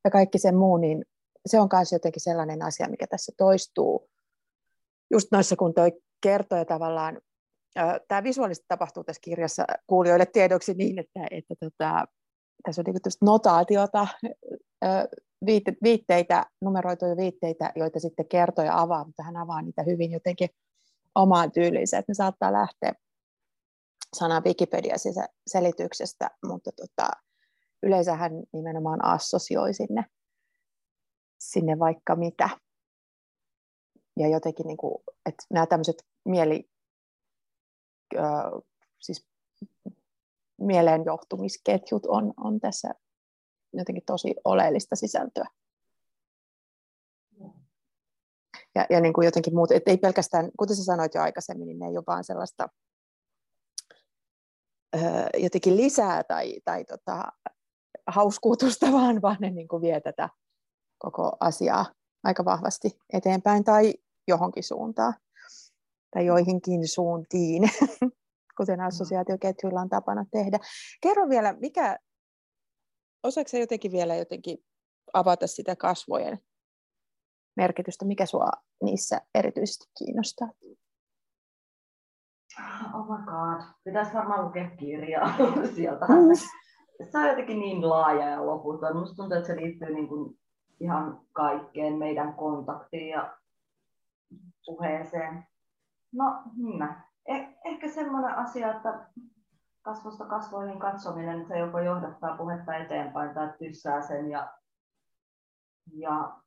[0.04, 1.06] ja kaikki se muu, niin
[1.46, 4.10] se on myös jotenkin sellainen asia, mikä tässä toistuu.
[5.12, 5.91] Just noissa, kun toi
[6.22, 7.22] kertoo tavallaan,
[8.08, 12.06] tämä visuaalisesti tapahtuu tässä kirjassa kuulijoille tiedoksi niin, että, että tota,
[12.63, 14.08] tässä on niin notaatiota,
[15.84, 20.50] viitteitä, numeroituja viitteitä, joita sitten kertoja avaa, mutta hän avaa niitä hyvin jotenkin
[21.17, 22.93] omaan tyyliinsä, että ne saattaa lähteä
[24.15, 27.10] sanan Wikipedia-selityksestä, mutta tota,
[27.84, 30.06] yleensä hän nimenomaan assosioi sinne,
[31.39, 32.49] sinne vaikka mitä.
[34.19, 36.69] Ja jotenkin, niin kuin, että nämä tämmöiset mieli,
[38.99, 39.27] siis
[40.62, 42.93] mieleenjohtumisketjut on, on tässä
[43.73, 45.45] jotenkin tosi oleellista sisältöä.
[48.78, 51.80] Ja, ja niin kuin jotenkin muut, että ei pelkästään, kuten sä sanoit jo aikaisemmin, niin
[51.80, 52.70] ne ei ole vaan sellaista
[54.96, 55.00] ö,
[55.38, 57.24] jotenkin lisää tai, tai tota,
[58.08, 60.30] hauskuutusta, vaan, vaan ne niin kuin vie tätä
[60.98, 61.86] koko asiaa
[62.24, 63.94] aika vahvasti eteenpäin tai
[64.28, 65.13] johonkin suuntaan
[66.12, 67.63] tai joihinkin suuntiin,
[68.58, 70.60] kuten assosiaatioketjuilla on tapana tehdä.
[71.02, 71.98] Kerro vielä, mikä,
[73.24, 74.58] osaako jotenkin vielä jotenkin
[75.13, 76.40] avata sitä kasvojen
[77.58, 78.50] merkitystä, mikä sua
[78.84, 80.48] niissä erityisesti kiinnostaa?
[82.93, 85.36] Oh my god, pitäisi varmaan lukea kirjaa
[85.76, 86.06] sieltä.
[86.06, 86.36] Mm.
[87.12, 88.98] Se on jotenkin niin laaja ja loputon.
[88.98, 90.39] Musta tuntuu, että se liittyy niin kuin
[90.80, 93.38] ihan kaikkeen meidän kontaktiin ja
[94.65, 95.48] puheeseen.
[96.12, 96.88] No, hmm.
[97.30, 99.10] Eh- ehkä semmoinen asia, että
[99.82, 104.54] kasvosta kasvoihin katsominen, se joko johdattaa puhetta eteenpäin tai tyssää sen ja,
[105.93, 106.38] ja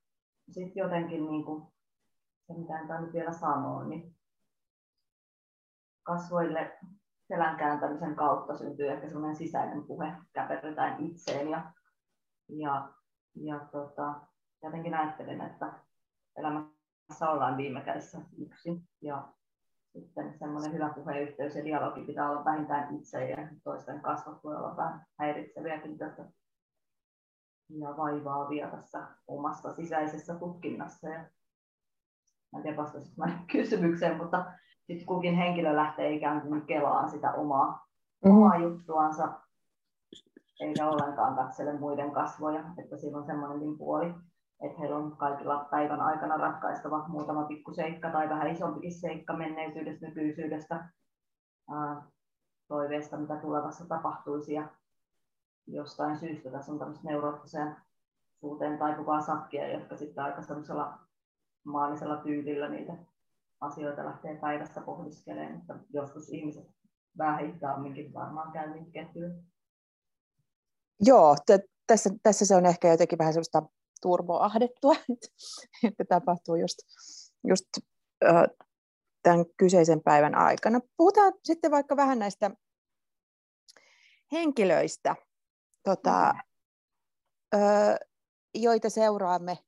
[0.53, 1.63] sitten jotenkin niin kuin,
[2.47, 4.17] se mitä en nyt vielä sanoa, niin
[6.03, 6.79] kasvoille
[7.29, 11.73] selän kääntämisen kautta syntyy ehkä semmoinen sisäinen puhe, käperrytään itseen ja,
[12.49, 12.93] ja,
[13.35, 14.21] ja tota,
[14.63, 15.73] jotenkin ajattelen, että
[16.37, 19.29] elämässä ollaan viime kädessä yksin ja
[19.93, 24.77] sitten semmoinen hyvä puheyhteys ja dialogi pitää olla vähintään itse ja toisten kasvot voi olla
[24.77, 25.99] vähän häiritseviäkin
[27.79, 31.09] ja vaivaavia tässä omassa sisäisessä tutkinnassa.
[31.09, 31.19] Ja
[32.53, 34.45] mä en tiedä vastasinko kysymykseen, mutta
[34.87, 38.39] sitten kukin henkilö lähtee ikään kuin kelaan sitä omaa, mm-hmm.
[38.39, 39.41] omaa juttuansa,
[40.61, 44.15] eikä ollenkaan katsele muiden kasvoja, että siinä on semmoinen puoli,
[44.63, 50.07] että heillä on kaikilla päivän aikana ratkaistava muutama pikku seikka tai vähän isompikin seikka menneisyydestä,
[50.07, 50.89] nykyisyydestä,
[51.71, 52.03] ää,
[52.69, 54.53] toiveesta, mitä tulevassa tapahtuisi.
[54.53, 54.69] Ja
[55.73, 57.77] jostain syystä tässä on tämmöistä neuroottiseen
[58.41, 60.99] suuteen taipuvaa sakkia, jotka sitten aika semmoisella
[61.65, 62.93] maalisella tyylillä niitä
[63.61, 66.67] asioita lähtee päivässä pohdiskelemaan, mutta joskus ihmiset
[67.19, 69.31] vähän hitaamminkin varmaan käy ketjuja.
[71.01, 73.63] Joo, t- tässä, tässä se on ehkä jotenkin vähän semmoista
[74.03, 74.95] turboahdettua,
[75.89, 76.79] että tapahtuu just,
[77.49, 77.69] just
[78.25, 78.45] äh,
[79.23, 80.81] tämän kyseisen päivän aikana.
[80.97, 82.51] Puhutaan sitten vaikka vähän näistä
[84.33, 85.17] henkilöistä,
[85.83, 86.35] tota,
[87.55, 87.97] äh,
[88.55, 89.59] joita seuraamme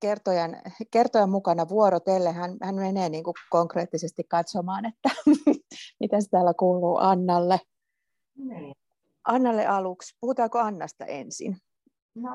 [0.00, 0.56] kertojan,
[0.90, 2.32] kertojan mukana vuorotelle.
[2.32, 5.08] Hän, hän menee niin kuin konkreettisesti katsomaan, että
[6.00, 7.60] mitä täällä kuuluu Annalle.
[8.38, 8.74] Niin.
[9.24, 10.16] Annalle aluksi.
[10.20, 11.56] Puhutaanko Annasta ensin?
[12.14, 12.30] No,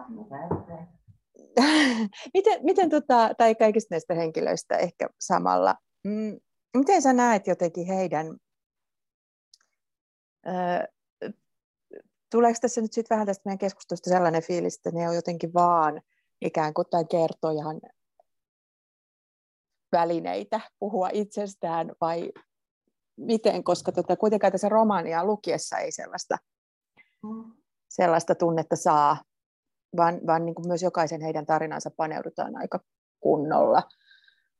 [2.34, 6.39] miten, miten tota, tai kaikista näistä henkilöistä ehkä samalla, mm,
[6.78, 8.38] miten sä näet jotenkin heidän,
[10.47, 10.52] ö,
[12.31, 16.01] tuleeko tässä nyt sitten vähän tästä meidän keskustelusta sellainen fiilis, että ne on jotenkin vaan
[16.41, 17.81] ikään kuin tämän kertojan
[19.91, 22.31] välineitä puhua itsestään vai
[23.17, 26.37] miten, koska tota, kuitenkaan tässä romaania lukiessa ei sellaista,
[27.23, 27.51] mm.
[27.89, 29.17] sellaista tunnetta saa,
[29.97, 32.79] vaan, vaan niin kuin myös jokaisen heidän tarinansa paneudutaan aika
[33.19, 33.83] kunnolla.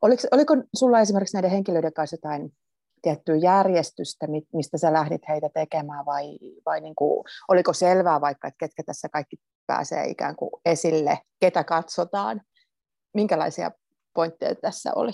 [0.02, 2.54] Oliko, oliko sulla esimerkiksi näiden henkilöiden kanssa jotain
[3.02, 8.58] tiettyä järjestystä, mistä sä lähdit heitä tekemään, vai, vai niin kuin, oliko selvää vaikka, että
[8.60, 12.42] ketkä tässä kaikki pääsee ikään kuin esille, ketä katsotaan,
[13.14, 13.72] minkälaisia
[14.14, 15.12] pointteja tässä oli?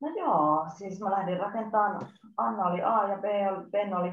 [0.00, 3.24] No joo, siis mä lähdin rakentamaan, Anna oli A ja B,
[3.70, 4.10] Ben oli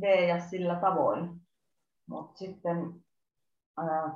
[0.00, 1.40] B ja sillä tavoin.
[2.06, 3.04] Mutta sitten
[3.76, 4.14] ää,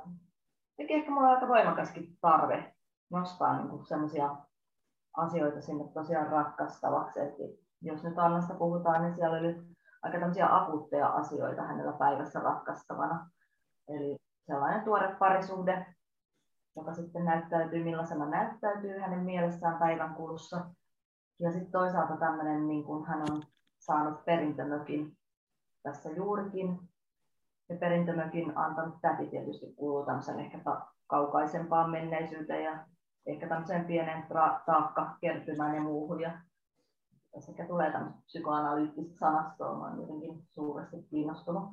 [0.77, 2.75] teki ehkä mulla aika voimakaskin tarve
[3.09, 4.35] nostaa niin semmoisia
[5.17, 7.19] asioita sinne tosiaan rakastavaksi.
[7.19, 7.33] Et
[7.81, 9.55] jos nyt Annasta puhutaan, niin siellä oli
[10.01, 13.29] aika tämmöisiä akuutteja asioita hänellä päivässä ratkaistavana.
[13.87, 14.17] Eli
[14.47, 15.85] sellainen tuore parisuhde,
[16.75, 20.65] joka sitten näyttäytyy, millaisena näyttäytyy hänen mielessään päivän kulussa.
[21.39, 23.43] Ja sitten toisaalta tämmöinen, niin kuin hän on
[23.77, 25.17] saanut perintömökin
[25.83, 26.79] tässä juurikin.
[27.69, 30.05] Ja perintömökin antanut täti tietysti kuuluu
[30.39, 30.59] ehkä
[31.07, 32.85] kaukaisempaan menneisyyteen ja
[33.25, 34.23] ehkä tämmöiseen pienen
[34.65, 36.21] taakka kertymään ja muuhun.
[36.21, 36.31] Ja
[37.39, 41.63] sekä tulee tämmöistä psykoanalyyttistä sanastoa, mä olen jotenkin suuresti kiinnostunut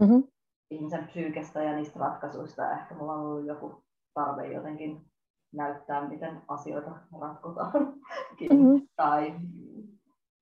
[0.00, 0.22] mm-hmm.
[0.70, 2.72] ihmisen psyykestä ja niistä ratkaisuista.
[2.72, 3.82] Ehkä mulla on ollut joku
[4.14, 5.06] tarve jotenkin
[5.52, 6.90] näyttää, miten asioita
[7.20, 7.72] ratkotaan.
[8.50, 8.88] Mm-hmm.
[8.96, 9.34] tai,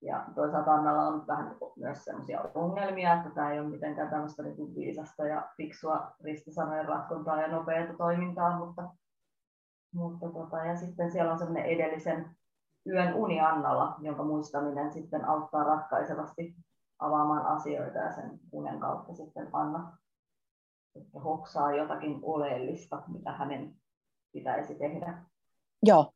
[0.02, 4.74] ja toisaalta Annalla on vähän myös sellaisia ongelmia, että tämä ei ole mitenkään tämmöistä niin
[4.74, 8.82] viisasta ja fiksua ristisanojen ratkontaa ja nopeaa toimintaa, mutta
[9.92, 12.36] mutta tota, ja sitten siellä on semmoinen edellisen
[12.86, 16.56] yön uni Annalla, jonka muistaminen sitten auttaa ratkaisevasti
[16.98, 19.98] avaamaan asioita ja sen unen kautta sitten Anna
[20.94, 23.76] että hoksaa jotakin oleellista, mitä hänen
[24.32, 25.24] pitäisi tehdä.
[25.82, 26.12] Joo.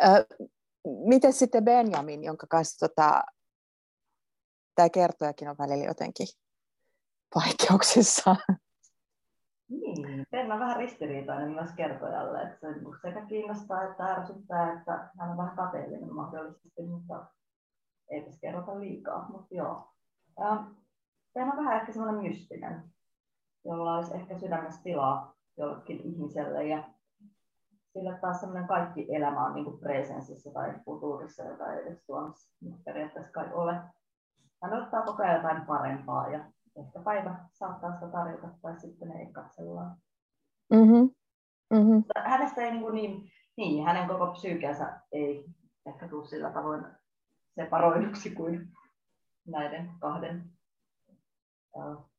[0.00, 0.26] Ö,
[0.84, 3.22] miten sitten Benjamin, jonka kanssa tota,
[4.74, 6.26] tämä kertojakin on välillä jotenkin
[7.34, 8.36] vaikeuksissa?
[9.70, 12.66] Niin, Penna on vähän ristiriitainen myös kertojalle, että se
[13.02, 17.26] sekä kiinnostaa että ärsyttää, että hän on vähän kateellinen mahdollisesti, mutta
[18.10, 19.88] ei tässä kerrota liikaa, mutta joo.
[21.34, 22.82] Penna on vähän ehkä semmoinen mystinen,
[23.64, 26.84] jolla olisi ehkä sydämessä tilaa jollekin ihmiselle ja
[27.92, 32.52] sillä taas semmoinen kaikki elämä on niin presenssissä tai futuurissa, jota ei edes Suomessa
[32.84, 33.74] periaatteessa kai ole.
[34.62, 36.44] Hän ottaa koko ajan jotain parempaa ja
[36.80, 39.96] ehkä päivä saattaa sitä tarjota tai sitten ei katsellaan.
[40.72, 41.10] Mm-hmm.
[41.70, 42.04] Mm-hmm.
[42.24, 45.44] Hänestä ei niin, niin, niin, hänen koko psyykeensä ei
[45.86, 46.84] ehkä tule sillä tavoin
[47.54, 48.68] separoiduksi kuin
[49.46, 50.50] näiden kahden
[51.76, 52.10] uh,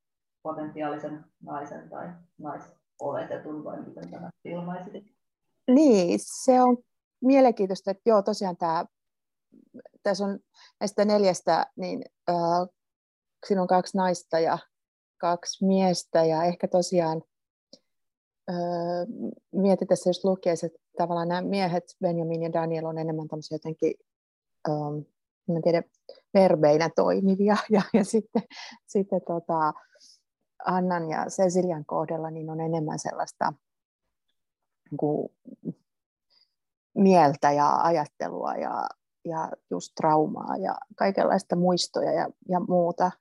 [0.44, 5.04] potentiaalisen naisen tai naisoletetun, vai miten tämä ilmaisit?
[5.68, 6.78] Niin, se on
[7.22, 8.86] mielenkiintoista, että joo, tosiaan tämä,
[10.04, 10.40] tässä on
[10.80, 12.74] näistä neljästä, niin uh,
[13.48, 14.58] siinä on kaksi naista ja
[15.18, 17.24] kaksi miestä ja ehkä tosiaan
[18.50, 19.06] öö,
[19.52, 23.94] mietin tässä just lukiessa, että tavallaan nämä miehet, Benjamin ja Daniel, on enemmän tämmöisiä jotenkin,
[24.68, 24.76] öö,
[25.56, 25.84] en tiedä,
[26.34, 27.58] verbeinä toimivia.
[27.70, 28.42] Ja, ja sitten,
[28.88, 29.74] sitten tota,
[30.66, 33.54] Annan ja Cecilian kohdalla niin on enemmän sellaista
[34.92, 35.30] niin kuin,
[36.94, 38.90] mieltä ja ajattelua ja,
[39.26, 43.12] ja just traumaa ja kaikenlaista muistoja ja, ja muuta,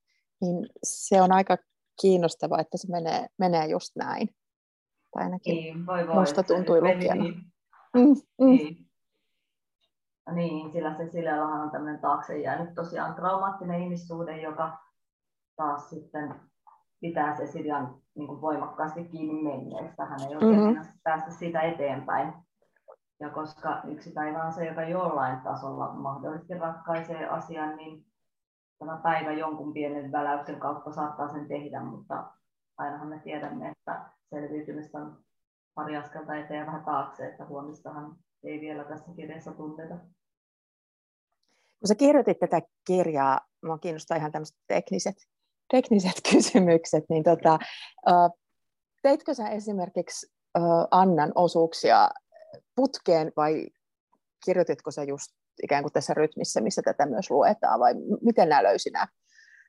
[0.40, 1.56] niin se on aika
[2.00, 4.28] kiinnostavaa, että se menee, menee just näin.
[5.14, 7.22] Tai ainakin niin, voi voi, musta tuntui lukijana.
[7.22, 7.34] Niin.
[7.94, 8.46] Mm, mm.
[8.46, 8.90] Niin.
[10.34, 14.78] Niin, sillä se Silellahan on tämmöinen taakse jäänyt tosiaan traumaattinen ihmissuhde, joka
[15.56, 16.34] taas sitten
[17.00, 20.04] pitää se Siljan niin kuin voimakkaasti kiinni menneestä.
[20.04, 20.86] Hän ei oikein mm-hmm.
[21.02, 22.32] päästä siitä eteenpäin.
[23.20, 28.06] Ja koska yksi päivä on se, joka jollain tasolla mahdollisesti ratkaisee asian, niin
[28.80, 32.30] tämä päivä jonkun pienen väläyksen kautta saattaa sen tehdä, mutta
[32.76, 35.18] ainahan me tiedämme, että selviytymistä on
[35.74, 39.94] pari askelta eteen ja vähän taakse, että huomistahan ei vielä tässä kirjassa tunneta.
[41.78, 45.16] Kun sä kirjoitit tätä kirjaa, minua kiinnostaa ihan tämmöiset tekniset,
[45.70, 47.58] tekniset kysymykset, niin tota,
[49.02, 50.32] teitkö sä esimerkiksi
[50.90, 52.10] Annan osuuksia
[52.76, 53.66] putkeen vai
[54.44, 58.90] kirjoititko sä just ikään kuin tässä rytmissä, missä tätä myös luetaan, vai miten nämä löysi
[58.90, 59.06] nämä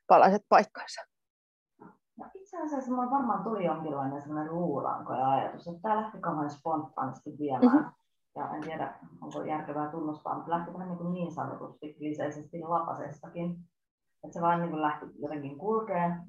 [0.06, 1.00] palaset paikkansa?
[2.18, 6.50] No itse asiassa minulla varmaan tuli jonkinlainen sellainen luuranko ja ajatus, että tämä lähti kauhean
[6.50, 7.76] spontaanisti viemään.
[7.76, 7.92] Mm-hmm.
[8.36, 13.58] Ja en tiedä, onko järkevää tunnustaa, mutta lähti vähän niin, kuin niin sanotusti kliseisesti lapasestakin.
[14.24, 16.22] Että se vaan niin kuin lähti jotenkin kulkeen.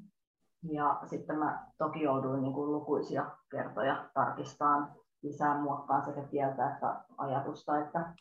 [0.71, 7.01] Ja sitten mä toki jouduin niin kuin lukuisia kertoja tarkistamaan lisää muokkaan sekä kieltä että
[7.17, 8.13] ajatusta, että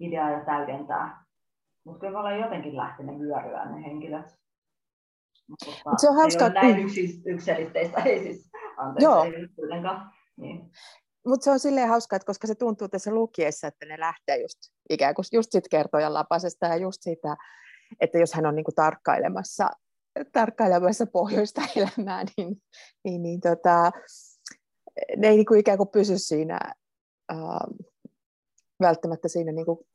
[0.00, 1.24] ideaa ja täydentää.
[1.84, 4.26] Mutta kyllä me ollaan jotenkin lähtenyt vyöryä ne henkilöt.
[5.48, 6.44] Mutta se on hauska.
[6.44, 9.24] Ei ole näin yksi, yksiselitteistä, ei siis, anteeksi, Joo.
[9.24, 9.82] ei
[10.36, 10.70] Niin.
[11.26, 14.58] Mutta se on silleen hauska, että koska se tuntuu tässä lukiessa, että ne lähtee just
[14.90, 17.36] ikään kuin just sit kertojan lapasesta ja just siitä,
[18.00, 19.68] että jos hän on niinku tarkkailemassa,
[20.32, 22.62] tarkkailemassa pohjoista elämää, niin,
[23.04, 23.90] niin, niin tota,
[25.16, 26.58] ne ei niinku ikään kuin pysy siinä
[27.32, 27.38] äh,
[28.80, 29.86] välttämättä siinä niinku,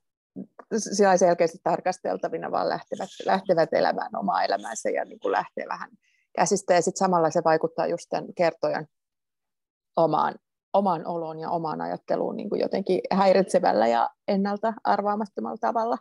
[1.15, 5.89] selkeästi tarkasteltavina, vaan lähtevät, lähtevät elämään omaa elämäänsä ja niin kuin lähtee vähän
[6.35, 6.73] käsistä.
[6.73, 8.87] Ja sitten samalla se vaikuttaa just tämän kertojan
[9.97, 10.35] omaan,
[10.73, 15.97] omaan oloon ja omaan ajatteluun niin kuin jotenkin häiritsevällä ja ennalta arvaamattomalla tavalla.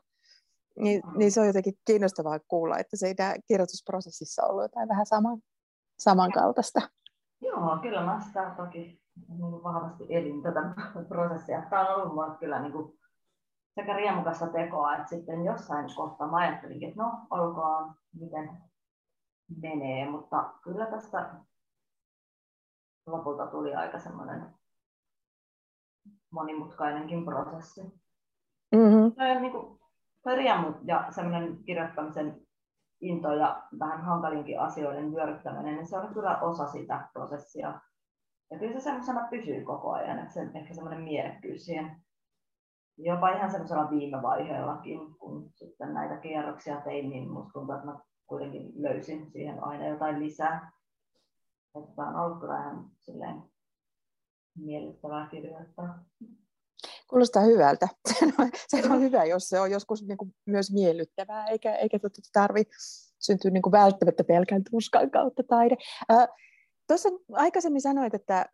[0.78, 5.38] Niin, niin se on jotenkin kiinnostavaa kuulla, että siinä kirjoitusprosessissa on ollut jotain vähän saman,
[5.98, 6.80] samankaltaista.
[7.40, 10.60] Joo, kyllä mä sitä toki niin vahvasti elin tätä
[11.08, 11.62] prosessia.
[11.70, 12.98] Tämä on ollut mulle kyllä niin kuin
[13.74, 18.50] sekä riemukasta tekoa, että sitten jossain kohtaa mä ajattelinkin, että no olkoon miten
[19.62, 21.34] menee, mutta kyllä tästä
[23.06, 24.54] lopulta tuli aika semmoinen
[26.30, 27.82] monimutkainenkin prosessi.
[28.74, 29.12] Mm-hmm.
[29.12, 29.78] Toi, niin kuin,
[30.22, 32.46] toi riemu ja semmoinen kirjoittamisen
[33.00, 37.80] into ja vähän hankalinkin asioiden vyöryttäminen, niin se on kyllä osa sitä prosessia.
[38.52, 41.96] Ja kyllä se semmoisena pysyy koko ajan, että se, ehkä semmoinen mielekkyys siihen
[42.98, 48.00] jopa ihan semmoisella viime vaiheellakin, kun sitten näitä kierroksia tein, niin musta tuntuu, että mä
[48.26, 50.72] kuitenkin löysin siihen aina jotain lisää.
[51.74, 53.42] Että on ollut kyllä ihan silleen
[54.58, 56.04] miellyttävää kirjoittaa.
[57.08, 57.88] Kuulostaa hyvältä.
[58.68, 61.98] Se on, hyvä, jos se on joskus niin kuin myös miellyttävää, eikä, eikä
[62.32, 62.74] tarvitse
[63.18, 65.76] syntyä niin kuin välttämättä pelkän tuskan kautta taide.
[66.86, 68.46] Tuossa aikaisemmin sanoit, että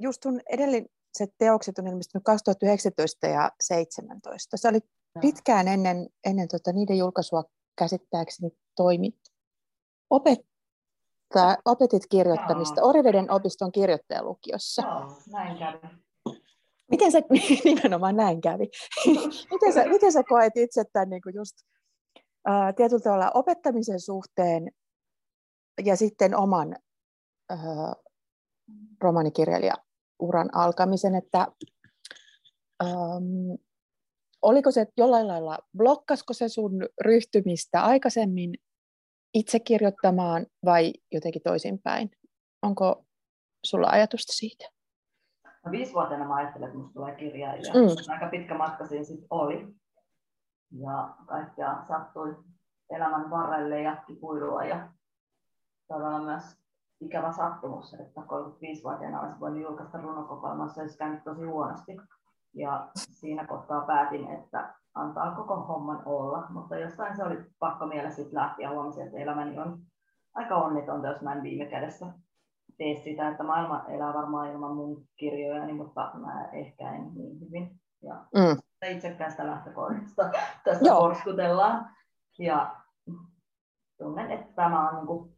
[0.00, 4.56] just sun edellin, se teokset on ilmestynyt 2019 ja 2017.
[4.56, 4.80] Se oli
[5.20, 7.44] pitkään ennen, ennen tota, niiden julkaisua
[7.78, 9.18] käsittääkseni toimit.
[10.10, 12.88] Opettaa, opetit kirjoittamista Joo.
[12.88, 14.82] Oriveden opiston kirjoittajalukiossa.
[14.82, 15.78] Joo, näin kävi.
[16.90, 17.18] Miten sä,
[17.64, 18.70] nimenomaan näin kävi,
[19.52, 21.56] miten, sä, miten sä koet itse tämän niin kuin just,
[22.48, 24.70] uh, tietyllä tavalla opettamisen suhteen
[25.84, 26.76] ja sitten oman
[27.52, 28.04] uh,
[29.00, 29.74] romanikirjailija
[30.18, 31.46] uran alkamisen, että
[32.84, 33.58] um,
[34.42, 38.54] oliko se jollain lailla, blokkasko se sun ryhtymistä aikaisemmin
[39.34, 42.10] itse kirjoittamaan vai jotenkin toisinpäin?
[42.62, 43.04] Onko
[43.64, 44.68] sulla ajatusta siitä?
[45.64, 47.74] No, viisivuotiaana mä ajattelin, että musta tulee kirjailija.
[47.74, 48.12] Mm.
[48.12, 49.66] Aika pitkä matka siinä sitten oli.
[50.70, 52.36] Ja kaikkea sattui
[52.90, 54.92] elämän varrelle ja kipuilua ja
[55.88, 56.44] todella myös
[57.00, 61.96] ikävä sattumus, että 35-vuotiaana olisi voinut julkaista runokokoelmassa, olisi käynyt tosi huonosti.
[62.54, 68.16] Ja siinä kohtaa päätin, että antaa koko homman olla, mutta jostain se oli pakko mielessä
[68.16, 69.78] sitten lähteä huomasin, että elämäni on
[70.34, 72.06] aika onnetonta, jos mä en viime kädessä
[72.78, 77.80] tee sitä, että maailma elää varmaan ilman mun kirjojani, mutta mä ehkä en niin hyvin.
[78.02, 78.88] Ja mm.
[78.90, 80.30] itsekäästä lähtökohdista
[80.64, 81.90] tässä porskutellaan.
[82.38, 82.76] Ja
[83.98, 85.37] tunnen, että tämä on niin kuin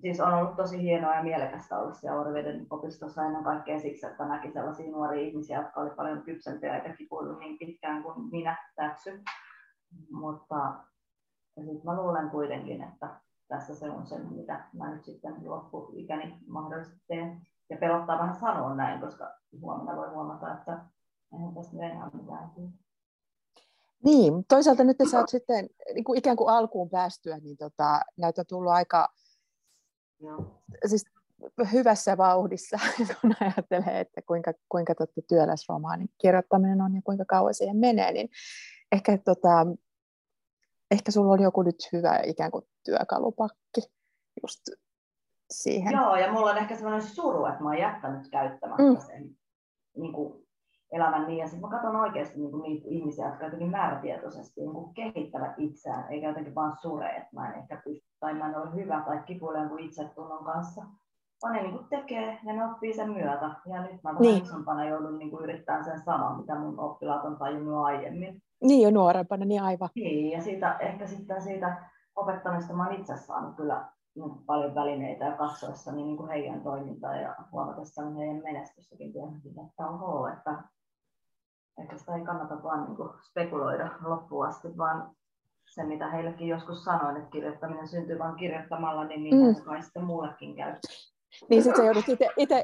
[0.00, 4.24] siis on ollut tosi hienoa ja mielekästä olla siellä Orveden opistossa ennen kaikkea siksi, että
[4.24, 9.22] näki sellaisia nuoria ihmisiä, jotka oli paljon kypsempiä eikä kipuillut niin pitkään kuin minä täksy.
[10.10, 10.74] Mutta
[11.56, 17.00] sitten mä luulen kuitenkin, että tässä se on se, mitä mä nyt sitten loppuikäni mahdollisesti
[17.06, 17.40] teen.
[17.70, 20.84] Ja pelottaa vähän sanoa näin, koska huomenna voi huomata, että
[21.32, 22.50] eihän tästä enää mitään.
[24.04, 28.40] Niin, toisaalta nyt sä oot sitten niin kuin ikään kuin alkuun päästyä, niin tota, näitä
[28.40, 29.08] on tullut aika
[30.20, 30.62] Joo.
[30.86, 31.04] Siis
[31.72, 32.78] hyvässä vauhdissa,
[33.20, 38.28] kun ajattelee, että kuinka, kuinka totta työläsromaanin kirjoittaminen on ja kuinka kauan siihen menee, niin
[38.92, 39.66] ehkä, tota,
[40.90, 43.80] ehkä sulla oli joku nyt hyvä ikään kuin työkalupakki
[44.42, 44.60] just
[45.50, 45.92] siihen.
[45.92, 49.00] Joo, ja mulla on ehkä sellainen suru, että mä oon jättänyt käyttämättä mm.
[49.06, 49.30] sen
[49.96, 50.44] niin kuin
[50.92, 51.38] elämän niin.
[51.38, 55.54] Ja sitten mä katson oikeasti niin kuin niitä ihmisiä, jotka jotenkin määrätietoisesti niin kuin kehittävät
[55.58, 59.02] itseään, eikä jotenkin vaan sure, että mä en ehkä pysty, tai mä en ole hyvä
[59.06, 60.82] tai kipuilen jonkun itsetunnon kanssa.
[61.42, 63.50] Vaan ne niin kuin tekee ja ne oppii sen myötä.
[63.66, 64.42] Ja nyt mä vähän niin.
[64.42, 68.42] isompana joudun niin kuin yrittämään sen saman, mitä mun oppilaat on tajunnut aiemmin.
[68.62, 69.88] Niin jo nuorempana, niin aivan.
[69.94, 71.82] Niin, ja siitä, ehkä sitten siitä
[72.16, 77.16] opettamista mä oon itse saanut kyllä niin paljon välineitä ja katsoessa niin kuin heidän toimintaa
[77.16, 80.62] ja huomatessa heidän menestystäkin tietenkin, että oho, että
[81.78, 85.10] Ehkä sitä ei kannata vaan niin kuin spekuloida loppuun asti, vaan
[85.74, 89.64] se, mitä heillekin joskus sanoin, että kirjoittaminen syntyy vain kirjoittamalla, niin niitä mm.
[89.64, 90.74] kai sitten muullekin käy.
[91.50, 92.04] Niin sitten joudut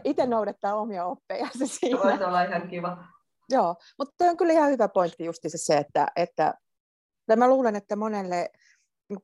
[0.04, 2.02] itse noudattaa omia oppeja se siinä.
[2.02, 3.04] Voisi olla ihan kiva.
[3.48, 6.54] Joo, mutta on kyllä ihan hyvä pointti just se, että, että
[7.36, 8.50] mä luulen, että monelle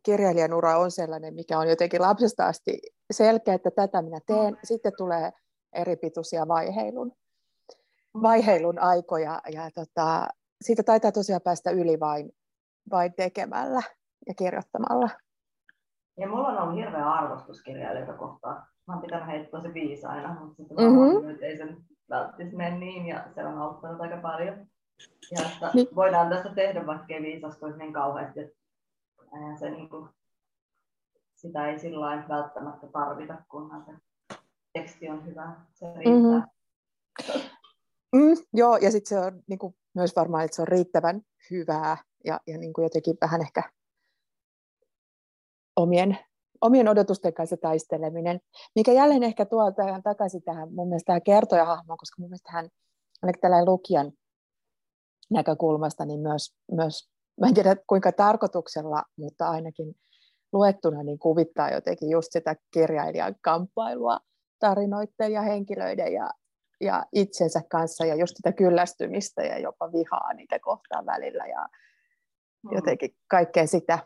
[0.03, 2.80] kirjailijan ura on sellainen, mikä on jotenkin lapsesta asti
[3.11, 4.55] selkeä, että tätä minä teen.
[4.55, 4.59] Mm.
[4.64, 5.30] Sitten tulee
[5.72, 7.12] eri pituisia vaiheilun
[8.22, 10.28] vaiheilun aikoja ja tota,
[10.62, 12.32] siitä taitaa tosiaan päästä yli vain,
[12.91, 13.82] vain tekemällä
[14.26, 15.09] ja kirjoittamalla.
[16.18, 18.66] Ja mulla on ollut hirveä arvostus kirjailijoita kohtaan.
[18.87, 21.26] Mä oon pitänyt heitä tosi viisaina, mutta sitten mm-hmm.
[21.26, 21.76] nyt ei se
[22.11, 24.66] välttämättä mene niin ja se on auttanut aika paljon.
[25.30, 25.89] Ja että niin.
[25.95, 28.57] voidaan tässä tehdä, vaikka ei viisastuisi niin kauheasti, että
[29.59, 30.09] se niin kuin,
[31.34, 33.93] sitä ei sillä välttämättä tarvita, kunhan se
[34.72, 35.57] teksti on hyvä.
[35.72, 36.12] Se riittää.
[36.12, 37.51] Mm-hmm.
[38.16, 41.20] Mm, joo, ja sitten se on niin kuin, myös varmaan, että se on riittävän
[41.51, 41.97] hyvää
[42.27, 43.62] ja, ja niin kuin jotenkin vähän ehkä
[45.77, 46.18] omien,
[46.61, 48.41] omien odotusten kanssa taisteleminen,
[48.74, 52.68] mikä jälleen ehkä tuo tähän takaisin tähän mun mielestä tähän kertojahahmoon, koska mun mielestä hän,
[53.22, 54.12] ainakin tällä lukijan
[55.31, 57.11] näkökulmasta, niin myös, myös,
[57.41, 59.95] mä en tiedä kuinka tarkoituksella, mutta ainakin
[60.53, 64.18] luettuna niin kuvittaa jotenkin just sitä kirjailijan kamppailua
[64.59, 66.31] tarinoiden ja henkilöiden ja,
[66.81, 71.68] ja itsensä kanssa ja just sitä kyllästymistä ja jopa vihaa niitä kohtaan välillä ja.
[72.71, 73.99] Jotenkin kaikkea sitä,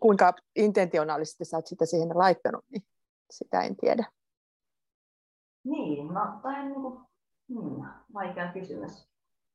[0.00, 2.82] kuinka intentionaalisesti sä oot sitä siihen laittanut, niin
[3.30, 4.06] sitä en tiedä.
[5.64, 7.00] Niin, no on niin kuin,
[7.48, 9.08] hmm, vaikea kysymys.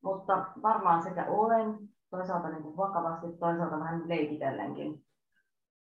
[0.03, 5.05] Mutta varmaan sekä olen, toisaalta niin kuin vakavasti, toisaalta vähän leikitellenkin.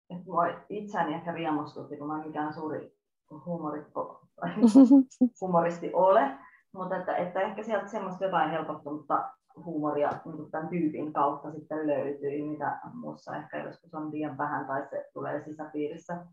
[0.09, 2.97] Et mua itseäni ehkä riemustutti, kun mä en mikään suuri
[3.45, 4.21] huumorikko
[5.41, 6.37] humoristi ole,
[6.73, 9.33] mutta että, että ehkä sieltä semmoista jotain helpottunutta
[9.65, 14.87] huumoria niin tämän tyypin kautta sitten löytyy, mitä muussa ehkä joskus on liian vähän tai
[14.89, 16.25] se tulee sisäpiirissä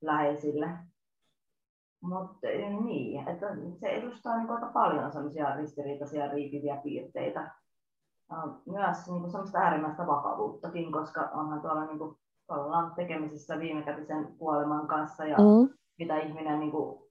[0.00, 0.70] läheisille.
[2.00, 2.48] Mutta
[2.84, 3.46] niin, että
[3.80, 7.50] se edustaa niin aika paljon semmoisia ristiriitaisia riipiviä piirteitä.
[8.66, 12.16] Myös niin semmoista äärimmäistä vakavuuttakin, koska onhan tuolla niin kuin,
[12.48, 17.02] ollaan tekemisissä viimekätisen kuoleman kanssa ja mm mitä ihminen niin kuin,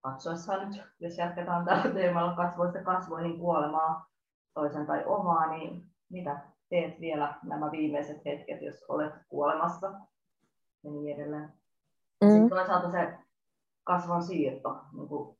[0.00, 4.06] katsoessaan nyt, jos jatketaan tällä teemalla kasvoista kasvoihin kuolemaa
[4.54, 9.86] toisen tai omaa, niin mitä teet vielä nämä viimeiset hetket, jos olet kuolemassa
[10.84, 11.52] ja niin edelleen.
[12.24, 12.28] Mm.
[12.28, 13.18] Sitten toisaalta se
[13.84, 15.38] kasvon siirto, niin kuin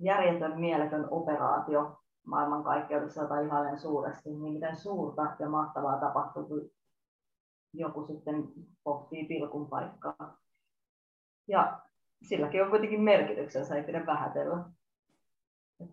[0.00, 6.70] järjetön mieletön operaatio maailmankaikkeudessa tai ihailen suuresti, niin miten suurta ja mahtavaa tapahtuu, kun
[7.72, 8.44] joku sitten
[8.84, 10.36] pohtii pilkun paikkaa.
[11.48, 11.80] Ja
[12.22, 14.64] silläkin on kuitenkin merkityksensä, ei pidä vähätellä.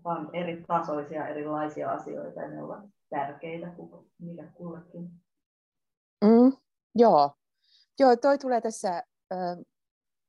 [0.04, 3.68] On eri tasoisia, erilaisia asioita ja ne ovat tärkeitä
[4.20, 5.12] niille kullekin.
[6.24, 6.58] Mm,
[6.96, 7.32] joo.
[8.00, 9.36] joo, toi tulee tässä ö,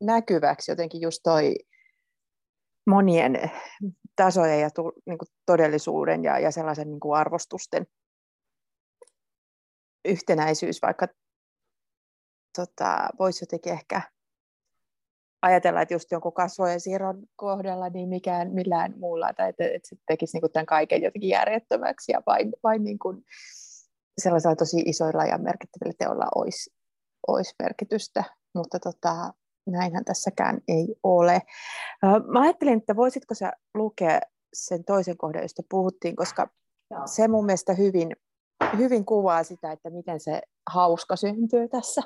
[0.01, 1.55] näkyväksi jotenkin just toi
[2.87, 3.51] monien
[4.17, 7.87] tasojen ja tu, niin kuin todellisuuden ja, ja sellaisen niin kuin arvostusten
[10.05, 11.09] yhtenäisyys, vaikka
[12.57, 14.03] tota, voisi jotenkin ehkä
[15.43, 19.97] ajatella, että just jonkun kasvojen siirron kohdalla, niin mikään millään muulla, tai että, että se
[20.07, 23.25] tekisi niin tämän kaiken jotenkin järjettömäksi, ja vain, vain niin kuin
[24.19, 26.71] sellaisilla tosi isoilla ja merkittävillä teolla olisi,
[27.27, 28.25] olisi merkitystä.
[28.55, 29.33] Mutta tota,
[29.67, 31.43] näinhän tässäkään ei ole.
[32.33, 34.21] Mä ajattelin, että voisitko sä lukea
[34.53, 36.49] sen toisen kohdan, josta puhuttiin, koska
[36.91, 37.07] Joo.
[37.07, 38.17] se mun mielestä hyvin,
[38.79, 42.03] hyvin kuvaa sitä, että miten se hauska syntyy tässä,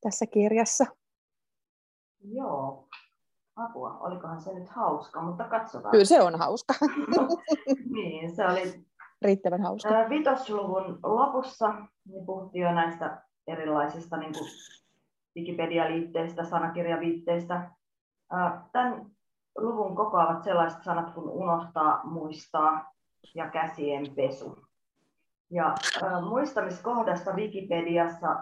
[0.00, 0.86] tässä kirjassa.
[2.32, 2.88] Joo,
[3.56, 5.90] apua, olikohan se nyt hauska, mutta katsotaan.
[5.90, 6.74] Kyllä se on hauska.
[7.94, 8.86] niin, se oli
[9.22, 9.88] riittävän hauska.
[10.08, 11.74] Vitosluvun lopussa
[12.08, 14.50] niin puhuttiin jo näistä erilaisista niin kuin
[15.36, 17.70] Wikipedia-liitteistä, sanakirjaviitteistä.
[18.72, 19.06] Tämän
[19.58, 22.92] luvun kokoavat sellaiset sanat kuin unohtaa, muistaa
[23.34, 24.58] ja käsien pesu.
[25.50, 25.74] Ja
[26.28, 28.36] muistamiskohdasta Wikipediassa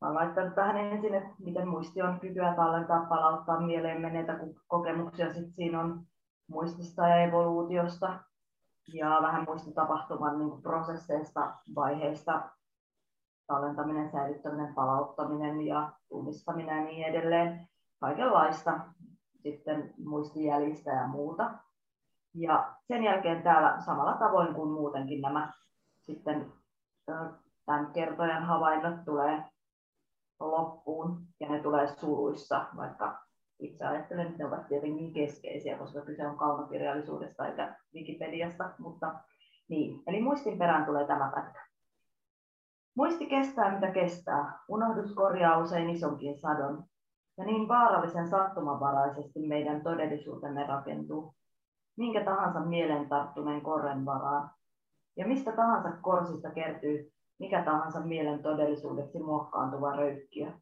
[0.00, 5.32] olen laittanut tähän ensin, että miten muisti on kykyä tallentaa, palauttaa mieleen menneitä kokemuksia.
[5.32, 6.00] Sitten siinä on
[6.46, 8.18] muistista ja evoluutiosta
[8.92, 12.42] ja vähän muistitapahtuman niin prosesseista, vaiheista,
[13.46, 17.68] tallentaminen, säilyttäminen, palauttaminen ja tunnistaminen ja niin edelleen.
[18.00, 18.80] Kaikenlaista
[19.42, 21.50] sitten muistijäljistä ja muuta.
[22.34, 25.52] Ja sen jälkeen täällä samalla tavoin kuin muutenkin nämä
[26.00, 26.52] sitten
[27.66, 29.44] tämän kertojan havainnot tulee
[30.40, 33.18] loppuun ja ne tulee suruissa, vaikka
[33.60, 39.14] itse ajattelen, että ne ovat tietenkin keskeisiä, koska kyse on kaunokirjallisuudesta eikä Wikipediasta, mutta
[39.68, 40.02] niin.
[40.06, 41.68] Eli muistin perään tulee tämä pätkä.
[42.94, 46.84] Muisti kestää mitä kestää, unohdus korjaa usein isonkin sadon,
[47.36, 51.34] ja niin vaarallisen sattumanvaraisesti meidän todellisuutemme rakentuu,
[51.96, 54.50] minkä tahansa mielen tarttuneen korren varaan.
[55.16, 60.52] Ja mistä tahansa korsista kertyy mikä tahansa mielen todellisuudeksi muokkaantuva röykkiö.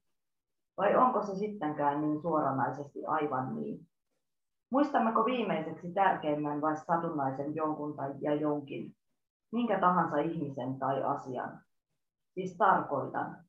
[0.76, 3.86] Vai onko se sittenkään niin suoranaisesti aivan niin?
[4.70, 8.96] Muistammeko viimeiseksi tärkeimmän vai satunnaisen jonkun tai ja jonkin,
[9.52, 11.60] minkä tahansa ihmisen tai asian?
[12.34, 13.44] Siis tarkoitan.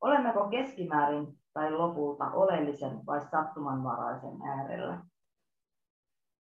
[0.00, 5.02] Olemmeko keskimäärin tai lopulta oleellisen vai sattumanvaraisen äärellä?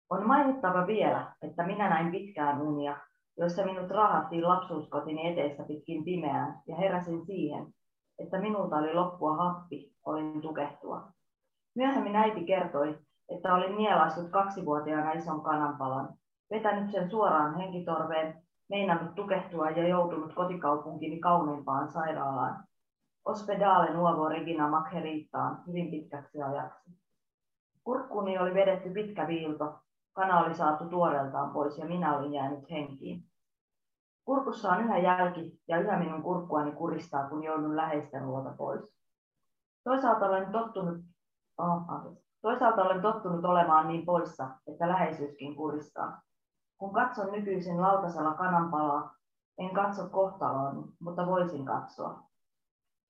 [0.10, 2.98] On mainittava vielä, että minä näin pitkään unia,
[3.38, 7.68] joissa minut rahattiin lapsuuskotini eteistä pitkin pimeään ja heräsin siihen,
[8.20, 11.08] että minulta oli loppua happi, olin tukehtua.
[11.76, 16.14] Myöhemmin äiti kertoi, että olin nielaissut kaksivuotiaana ison kananpalan,
[16.52, 22.64] vetänyt sen suoraan henkitorveen, meinannut tukehtua ja joutunut kotikaupunkini kauneimpaan sairaalaan.
[23.26, 26.92] Ospedale Nuovo Regina Magheriittaan hyvin pitkäksi ajaksi.
[27.84, 29.80] Kurkkuni oli vedetty pitkä viilto,
[30.16, 33.24] kana oli saatu tuoreeltaan pois ja minä olin jäänyt henkiin.
[34.26, 38.96] Kurkussa on yhä jälki ja yhä minun kurkkuani kuristaa, kun joudun läheisten luota pois.
[39.84, 40.98] Toisaalta olen tottunut,
[41.58, 41.82] oh,
[42.42, 46.22] toisaalta olen tottunut olemaan niin poissa, että läheisyyskin kuristaa.
[46.78, 49.16] Kun katson nykyisin lautasella kananpalaa,
[49.58, 52.24] en katso kohtaloon, mutta voisin katsoa.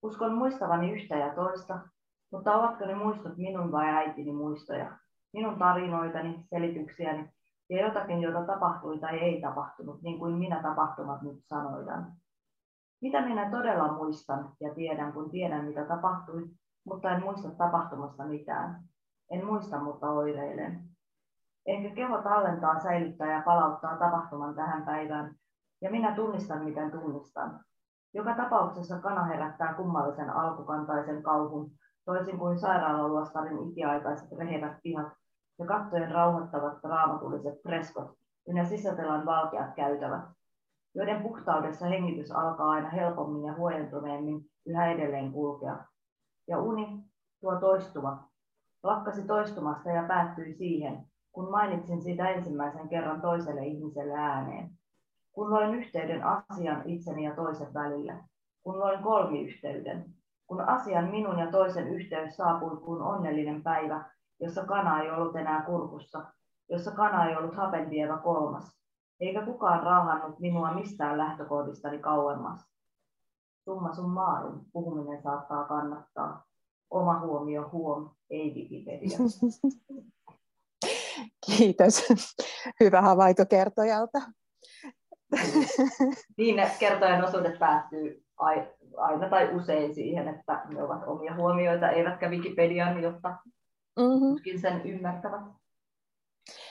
[0.02, 1.78] Uskon muistavani yhtä ja toista,
[2.30, 4.98] mutta ovatko ne muistot minun vai äitini muistoja?
[5.32, 7.30] Minun tarinoitani, selityksiäni
[7.70, 12.12] ja jotakin, jota tapahtui tai ei tapahtunut, niin kuin minä tapahtumat nyt sanoidan.
[13.02, 16.48] Mitä minä todella muistan ja tiedän, kun tiedän, mitä tapahtui,
[16.84, 18.82] mutta en muista tapahtumasta mitään.
[19.30, 20.82] En muista, mutta oireilen.
[21.66, 25.34] Ehkä keho tallentaa, säilyttää ja palauttaa tapahtuman tähän päivään,
[25.80, 27.60] ja minä tunnistan, miten tunnistan.
[28.14, 31.70] Joka tapauksessa kana herättää kummallisen alkukantaisen kauhun,
[32.06, 35.12] toisin kuin sairaalaluostarin ikiaikaiset rehevät pihat
[35.58, 38.10] ja kattojen rauhoittavat raamatulliset freskot
[38.48, 40.24] ynnä sisätilan valkeat käytävät,
[40.94, 45.84] joiden puhtaudessa hengitys alkaa aina helpommin ja huojentuneemmin yhä edelleen kulkea.
[46.48, 47.04] Ja uni,
[47.40, 48.18] tuo toistuva,
[48.82, 54.70] lakkasi toistumasta ja päättyi siihen, kun mainitsin siitä ensimmäisen kerran toiselle ihmiselle ääneen.
[55.32, 58.24] Kun loin yhteyden asian itseni ja toisen välillä,
[58.62, 60.04] kun loin kolmiyhteyden,
[60.46, 64.04] kun asian minun ja toisen yhteys saapui kuin onnellinen päivä,
[64.40, 66.24] jossa kana ei ollut enää kurkussa,
[66.70, 68.76] jossa kana ei ollut hapenvievä kolmas,
[69.20, 72.70] eikä kukaan raahannut minua mistään lähtökohdistani kauemmas.
[73.64, 76.44] Summa summarum, puhuminen saattaa kannattaa.
[76.90, 79.18] Oma huomio huom, ei Wikipedia.
[81.46, 82.02] Kiitos.
[82.80, 84.18] Hyvä havaito kertojalta.
[86.36, 88.24] Niin, ne kertojan osuudet päättyy
[88.96, 93.28] aina tai usein siihen, että ne ovat omia huomioita, eivätkä Wikipedian, jotta
[93.96, 94.60] mm-hmm.
[94.60, 95.42] sen ymmärtävät.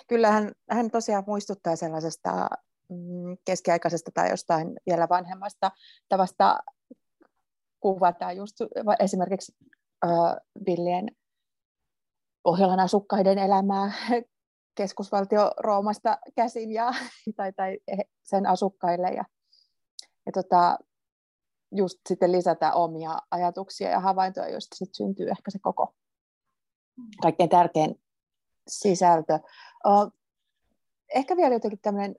[0.07, 2.49] Kyllä hän, hän tosiaan muistuttaa sellaisesta
[2.89, 5.71] mm, keskiaikaisesta tai jostain vielä vanhemmasta
[6.09, 6.57] tavasta
[7.79, 8.55] kuvata just
[8.99, 9.55] esimerkiksi
[10.05, 10.11] äh,
[10.65, 11.07] Villien
[12.43, 13.91] Pohjolan asukkaiden elämää
[14.77, 16.91] keskusvaltio Roomasta käsin ja,
[17.35, 17.77] tai, tai
[18.23, 19.23] sen asukkaille ja,
[20.25, 20.77] ja tota,
[21.77, 25.93] just sitten lisätä omia ajatuksia ja havaintoja, joista sitten syntyy ehkä se koko
[27.21, 28.01] kaikkein tärkein
[28.67, 29.39] sisältö.
[31.15, 32.15] Ehkä vielä jotenkin tämmöinen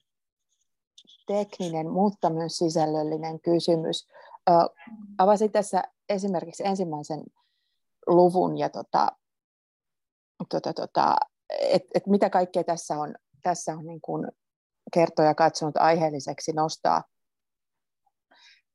[1.26, 4.08] tekninen, mutta myös sisällöllinen kysymys.
[5.18, 7.22] Avasin tässä esimerkiksi ensimmäisen
[8.06, 9.08] luvun ja tota,
[10.48, 11.16] tota, tota,
[11.60, 14.28] että et mitä kaikkea tässä on, tässä on niin kuin
[14.92, 17.02] kertoja katsonut aiheelliseksi nostaa,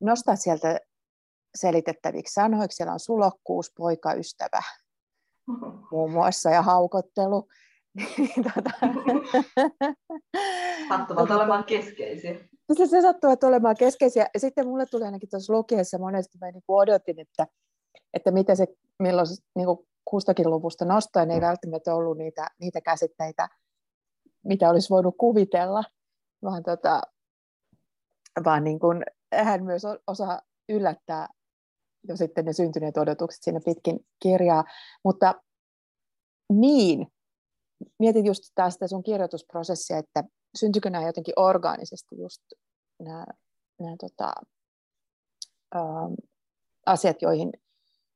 [0.02, 0.80] nostaa sieltä
[1.56, 2.76] selitettäviksi sanoiksi.
[2.76, 4.62] Siellä on sulokkuus, poikaystävä
[5.92, 7.48] muun muassa ja haukottelu.
[7.96, 8.72] Niin, tota...
[10.90, 12.40] Sattuvat olemaan keskeisiä.
[12.74, 14.28] Se, se sattuvat olemaan keskeisiä.
[14.38, 17.48] Sitten mulle tuli ainakin tuossa lukiessa monesti, mä niin odotin, että,
[18.14, 18.68] että mitä se,
[19.00, 23.50] milloin niin kuin kustakin luvusta nostoin, ei välttämättä ollut niitä, niitä käsitteitä,
[24.44, 25.84] mitä olisi voinut kuvitella,
[26.44, 27.02] vaan, tota,
[28.46, 31.28] vaan niin kuin, hän myös osaa yllättää
[32.08, 34.64] jo sitten ne syntyneet odotukset siinä pitkin kirjaa.
[35.04, 35.42] Mutta
[36.54, 37.08] niin,
[38.00, 40.24] mietin just taas sitä sun kirjoitusprosessia, että
[40.58, 42.42] syntyykö nämä jotenkin orgaanisesti just
[43.00, 43.26] nämä,
[43.80, 44.34] nämä tota,
[45.76, 46.14] ähm,
[46.86, 47.52] asiat, joihin,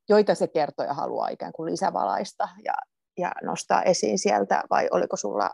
[0.10, 2.74] joita se kertoja haluaa ikään kuin lisävalaista ja,
[3.18, 5.52] ja nostaa esiin sieltä, vai oliko sulla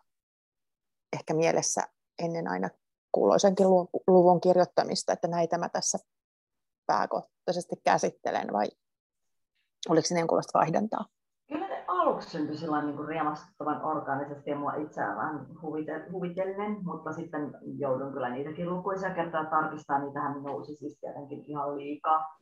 [1.14, 1.82] ehkä mielessä
[2.20, 2.70] ennen aina
[3.12, 3.68] kuuloisenkin
[4.08, 5.98] luvun kirjoittamista, että näitä mä tässä
[6.86, 8.68] pääkohtaisesti käsittelen, vai
[9.90, 11.06] oliko siinä jonkunlaista vaihdantaa?
[11.48, 15.48] Kyllä ne aluksi syntyi sillä niin riemastuttavan organisesti ja mua itseään vähän
[16.12, 22.42] huvitellinen, mutta sitten joudun kyllä niitäkin lukuisia kertaa tarkistaa, niitähän nousi siis tietenkin ihan liikaa.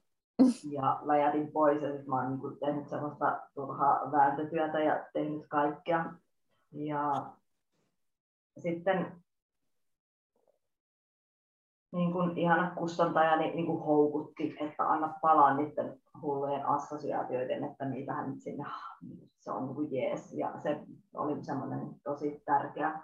[0.71, 5.47] Ja läjätin pois ja sitten mä oon niin kuin tehnyt sellaista turhaa vääntötyötä ja tehnyt
[5.49, 6.05] kaikkea.
[6.71, 7.25] Ja
[8.57, 9.23] sitten
[11.91, 18.29] niin kuin ihana kustantajani niin kuin houkutti, että anna palaa niiden hullujen assosiaatioiden, että niitähän
[18.29, 18.65] nyt sinne,
[19.39, 20.33] se on niin kuin jees.
[20.33, 20.81] Ja se
[21.13, 23.01] oli semmoinen tosi tärkeä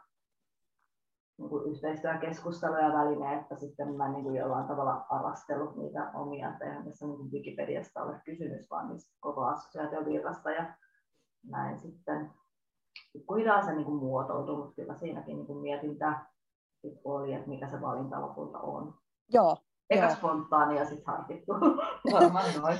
[1.37, 6.49] niin kuin yhteistyökeskustelu ja väline, että sitten mä niin kuin jollain tavalla arastellut niitä omia,
[6.49, 10.73] että eihän tässä niin kuin Wikipediasta ole kysymys, vaan niistä koko assosiaatiovirrasta ja
[11.49, 12.31] näin sitten
[13.13, 16.34] pikkuhiljaa se niin kuin muotoutui, mutta kyllä siinäkin niin kuin mietintää
[17.03, 18.93] oli, että mikä se valinta lopulta on.
[19.33, 19.57] Joo.
[19.89, 20.15] Eka joo.
[20.15, 21.53] spontaani ja sitten harkittu.
[22.13, 22.77] Varmaan noin.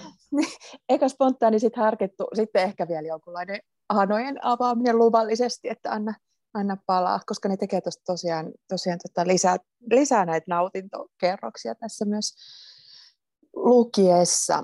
[0.90, 6.14] Eka spontaani, sitten harkittu, sitten ehkä vielä jonkunlainen hanojen avaaminen luvallisesti, että anna,
[6.54, 9.58] anna palaa, koska ne tekee tosta tosiaan, tosiaan tota lisää,
[9.92, 12.36] lisää näitä nautintokerroksia tässä myös
[13.56, 14.64] lukiessa.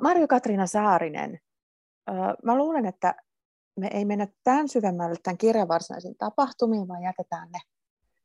[0.00, 1.38] Marjo-Katriina Saarinen,
[2.44, 3.14] mä luulen, että
[3.76, 7.58] me ei mennä tämän syvemmälle tämän kirjan varsinaisiin tapahtumiin, vaan jätetään ne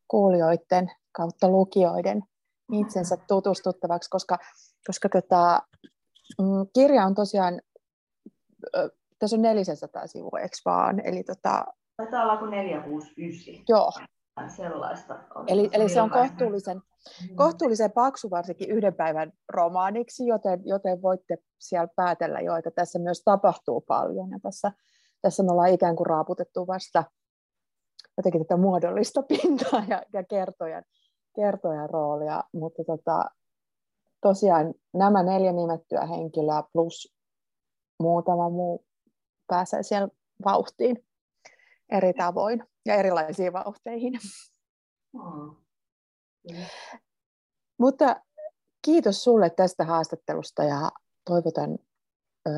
[0.08, 2.24] kuulijoiden kautta lukijoiden
[2.72, 4.38] itsensä tutustuttavaksi, koska,
[4.88, 5.62] koska tota,
[6.42, 7.62] mm, kirja on tosiaan,
[9.20, 11.00] tässä on 400 sivua, eikö vaan?
[11.00, 11.66] Eli tota,
[11.98, 13.66] Taitaa olla kuin 469.
[13.70, 13.92] Joo.
[14.48, 15.20] Sellaista.
[15.48, 17.36] eli, eli se on kohtuullisen, mm.
[17.36, 23.22] kohtuullisen paksu varsinkin yhden päivän romaaniksi, joten, joten voitte siellä päätellä jo, että tässä myös
[23.26, 24.32] tapahtuu paljon.
[24.32, 24.72] Ja tässä,
[25.22, 27.04] tässä me ollaan ikään kuin raaputettu vasta
[28.18, 30.84] jotenkin tätä muodollista pintaa ja, ja kertojan,
[31.36, 33.26] kertojan roolia, mutta tota,
[34.22, 37.16] tosiaan nämä neljä nimettyä henkilöä plus
[38.00, 38.86] muutama muu
[39.48, 40.08] pääsee siellä
[40.46, 41.06] vauhtiin
[41.90, 44.14] eri tavoin ja erilaisiin vauhteihin.
[45.14, 45.56] Mm.
[47.78, 48.22] Mutta
[48.86, 50.92] kiitos sulle tästä haastattelusta ja
[51.26, 51.80] toivotan
[52.48, 52.52] ö,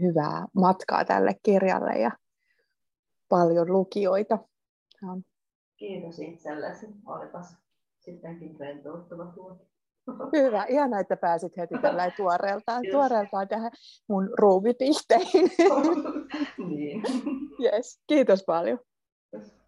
[0.00, 2.10] hyvää matkaa tälle kirjalle ja
[3.28, 4.38] paljon lukijoita.
[5.02, 5.20] No.
[5.76, 6.86] Kiitos itsellesi.
[7.06, 7.56] Olipas
[7.98, 9.70] sittenkin rentouttava tuote.
[10.32, 12.92] Hyvä, ihan että pääsit heti tällä tuoreeltaan, yes.
[12.92, 13.72] tuoreeltaan tähän
[14.08, 15.50] mun ruumipihteihin.
[16.68, 17.02] niin.
[17.64, 18.02] Yes.
[18.06, 18.78] Kiitos paljon.